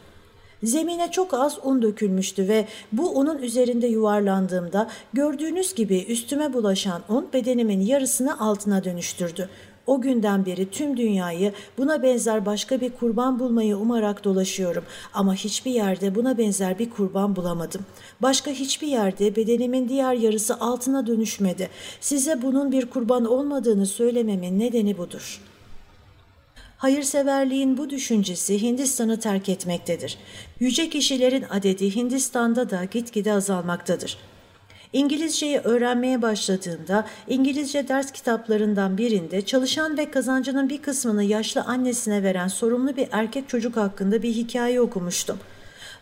Zemine 0.63 1.11
çok 1.11 1.33
az 1.33 1.57
un 1.63 1.81
dökülmüştü 1.81 2.47
ve 2.47 2.65
bu 2.91 3.19
unun 3.19 3.37
üzerinde 3.37 3.87
yuvarlandığımda 3.87 4.89
gördüğünüz 5.13 5.75
gibi 5.75 6.03
üstüme 6.03 6.53
bulaşan 6.53 7.01
un 7.09 7.27
bedenimin 7.33 7.81
yarısını 7.81 8.39
altına 8.39 8.83
dönüştürdü. 8.83 9.49
O 9.87 10.01
günden 10.01 10.45
beri 10.45 10.69
tüm 10.69 10.97
dünyayı 10.97 11.53
buna 11.77 12.03
benzer 12.03 12.45
başka 12.45 12.81
bir 12.81 12.89
kurban 12.89 13.39
bulmayı 13.39 13.77
umarak 13.77 14.23
dolaşıyorum 14.23 14.83
ama 15.13 15.35
hiçbir 15.35 15.71
yerde 15.71 16.15
buna 16.15 16.37
benzer 16.37 16.79
bir 16.79 16.89
kurban 16.89 17.35
bulamadım. 17.35 17.81
Başka 18.21 18.51
hiçbir 18.51 18.87
yerde 18.87 19.35
bedenimin 19.35 19.89
diğer 19.89 20.13
yarısı 20.13 20.59
altına 20.59 21.07
dönüşmedi. 21.07 21.69
Size 22.01 22.41
bunun 22.41 22.71
bir 22.71 22.85
kurban 22.85 23.25
olmadığını 23.25 23.85
söylememin 23.85 24.59
nedeni 24.59 24.97
budur.'' 24.97 25.55
Hayırseverliğin 26.77 27.77
bu 27.77 27.89
düşüncesi 27.89 28.61
Hindistan'ı 28.61 29.19
terk 29.19 29.49
etmektedir. 29.49 30.17
Yüce 30.59 30.89
kişilerin 30.89 31.45
adedi 31.49 31.95
Hindistan'da 31.95 32.69
da 32.69 32.83
gitgide 32.83 33.33
azalmaktadır. 33.33 34.17
İngilizceyi 34.93 35.57
öğrenmeye 35.57 36.21
başladığında 36.21 37.05
İngilizce 37.27 37.87
ders 37.87 38.11
kitaplarından 38.11 38.97
birinde 38.97 39.41
çalışan 39.41 39.97
ve 39.97 40.11
kazancının 40.11 40.69
bir 40.69 40.81
kısmını 40.81 41.23
yaşlı 41.23 41.61
annesine 41.61 42.23
veren 42.23 42.47
sorumlu 42.47 42.95
bir 42.95 43.07
erkek 43.11 43.49
çocuk 43.49 43.77
hakkında 43.77 44.23
bir 44.23 44.33
hikaye 44.33 44.81
okumuştum. 44.81 45.37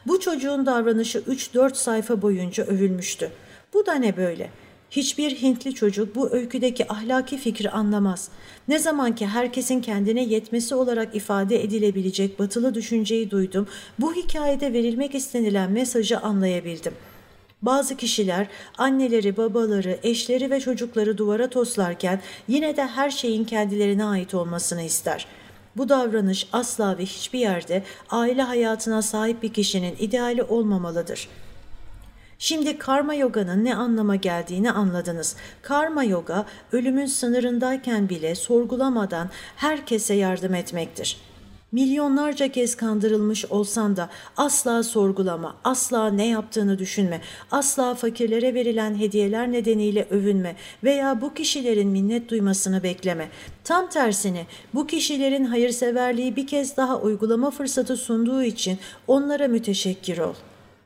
Bu 0.07 0.19
çocuğun 0.19 0.65
davranışı 0.65 1.19
3-4 1.19 1.75
sayfa 1.75 2.21
boyunca 2.21 2.63
övülmüştü. 2.63 3.29
Bu 3.73 3.85
da 3.85 3.93
ne 3.93 4.17
böyle? 4.17 4.49
Hiçbir 4.91 5.41
Hintli 5.41 5.75
çocuk 5.75 6.15
bu 6.15 6.31
öyküdeki 6.31 6.91
ahlaki 6.91 7.37
fikri 7.37 7.69
anlamaz. 7.69 8.29
Ne 8.67 8.79
zaman 8.79 9.15
ki 9.15 9.27
herkesin 9.27 9.81
kendine 9.81 10.23
yetmesi 10.23 10.75
olarak 10.75 11.15
ifade 11.15 11.63
edilebilecek 11.63 12.39
batılı 12.39 12.73
düşünceyi 12.73 13.31
duydum, 13.31 13.67
bu 13.99 14.13
hikayede 14.13 14.73
verilmek 14.73 15.15
istenilen 15.15 15.71
mesajı 15.71 16.19
anlayabildim.'' 16.19 17.12
Bazı 17.63 17.97
kişiler 17.97 18.47
anneleri, 18.77 19.37
babaları, 19.37 19.99
eşleri 20.03 20.51
ve 20.51 20.59
çocukları 20.59 21.17
duvara 21.17 21.49
toslarken 21.49 22.21
yine 22.47 22.77
de 22.77 22.87
her 22.87 23.09
şeyin 23.09 23.43
kendilerine 23.43 24.05
ait 24.05 24.33
olmasını 24.33 24.81
ister. 24.81 25.27
Bu 25.77 25.89
davranış 25.89 26.47
asla 26.53 26.97
ve 26.97 27.05
hiçbir 27.05 27.39
yerde 27.39 27.83
aile 28.09 28.41
hayatına 28.41 29.01
sahip 29.01 29.43
bir 29.43 29.53
kişinin 29.53 29.95
ideali 29.99 30.43
olmamalıdır.'' 30.43 31.43
Şimdi 32.43 32.77
karma 32.77 33.13
yoga'nın 33.13 33.65
ne 33.65 33.75
anlama 33.75 34.15
geldiğini 34.15 34.71
anladınız. 34.71 35.35
Karma 35.61 36.03
yoga 36.03 36.45
ölümün 36.71 37.05
sınırındayken 37.05 38.09
bile 38.09 38.35
sorgulamadan 38.35 39.29
herkese 39.55 40.13
yardım 40.13 40.55
etmektir. 40.55 41.17
Milyonlarca 41.73 42.47
kez 42.47 42.75
kandırılmış 42.75 43.45
olsan 43.45 43.95
da 43.95 44.09
asla 44.37 44.83
sorgulama, 44.83 45.55
asla 45.63 46.09
ne 46.09 46.27
yaptığını 46.27 46.79
düşünme, 46.79 47.21
asla 47.51 47.95
fakirlere 47.95 48.53
verilen 48.53 48.99
hediyeler 48.99 49.51
nedeniyle 49.51 50.07
övünme 50.09 50.55
veya 50.83 51.21
bu 51.21 51.33
kişilerin 51.33 51.89
minnet 51.89 52.29
duymasını 52.29 52.83
bekleme. 52.83 53.29
Tam 53.63 53.89
tersine 53.89 54.45
bu 54.73 54.87
kişilerin 54.87 55.45
hayırseverliği 55.45 56.35
bir 56.35 56.47
kez 56.47 56.77
daha 56.77 56.99
uygulama 56.99 57.51
fırsatı 57.51 57.97
sunduğu 57.97 58.43
için 58.43 58.77
onlara 59.07 59.47
müteşekkir 59.47 60.17
ol.'' 60.17 60.35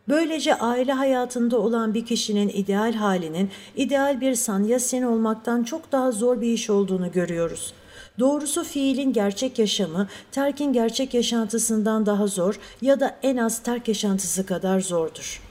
Böylece 0.09 0.55
aile 0.55 0.93
hayatında 0.93 1.59
olan 1.59 1.93
bir 1.93 2.05
kişinin 2.05 2.49
ideal 2.49 2.93
halinin 2.93 3.49
ideal 3.75 4.21
bir 4.21 4.35
sanyasin 4.35 5.01
olmaktan 5.01 5.63
çok 5.63 5.91
daha 5.91 6.11
zor 6.11 6.41
bir 6.41 6.53
iş 6.53 6.69
olduğunu 6.69 7.11
görüyoruz. 7.11 7.73
Doğrusu 8.19 8.63
fiilin 8.63 9.13
gerçek 9.13 9.59
yaşamı 9.59 10.07
terkin 10.31 10.73
gerçek 10.73 11.13
yaşantısından 11.13 12.05
daha 12.05 12.27
zor 12.27 12.59
ya 12.81 12.99
da 12.99 13.17
en 13.23 13.37
az 13.37 13.63
terk 13.63 13.87
yaşantısı 13.87 14.45
kadar 14.45 14.79
zordur.'' 14.79 15.47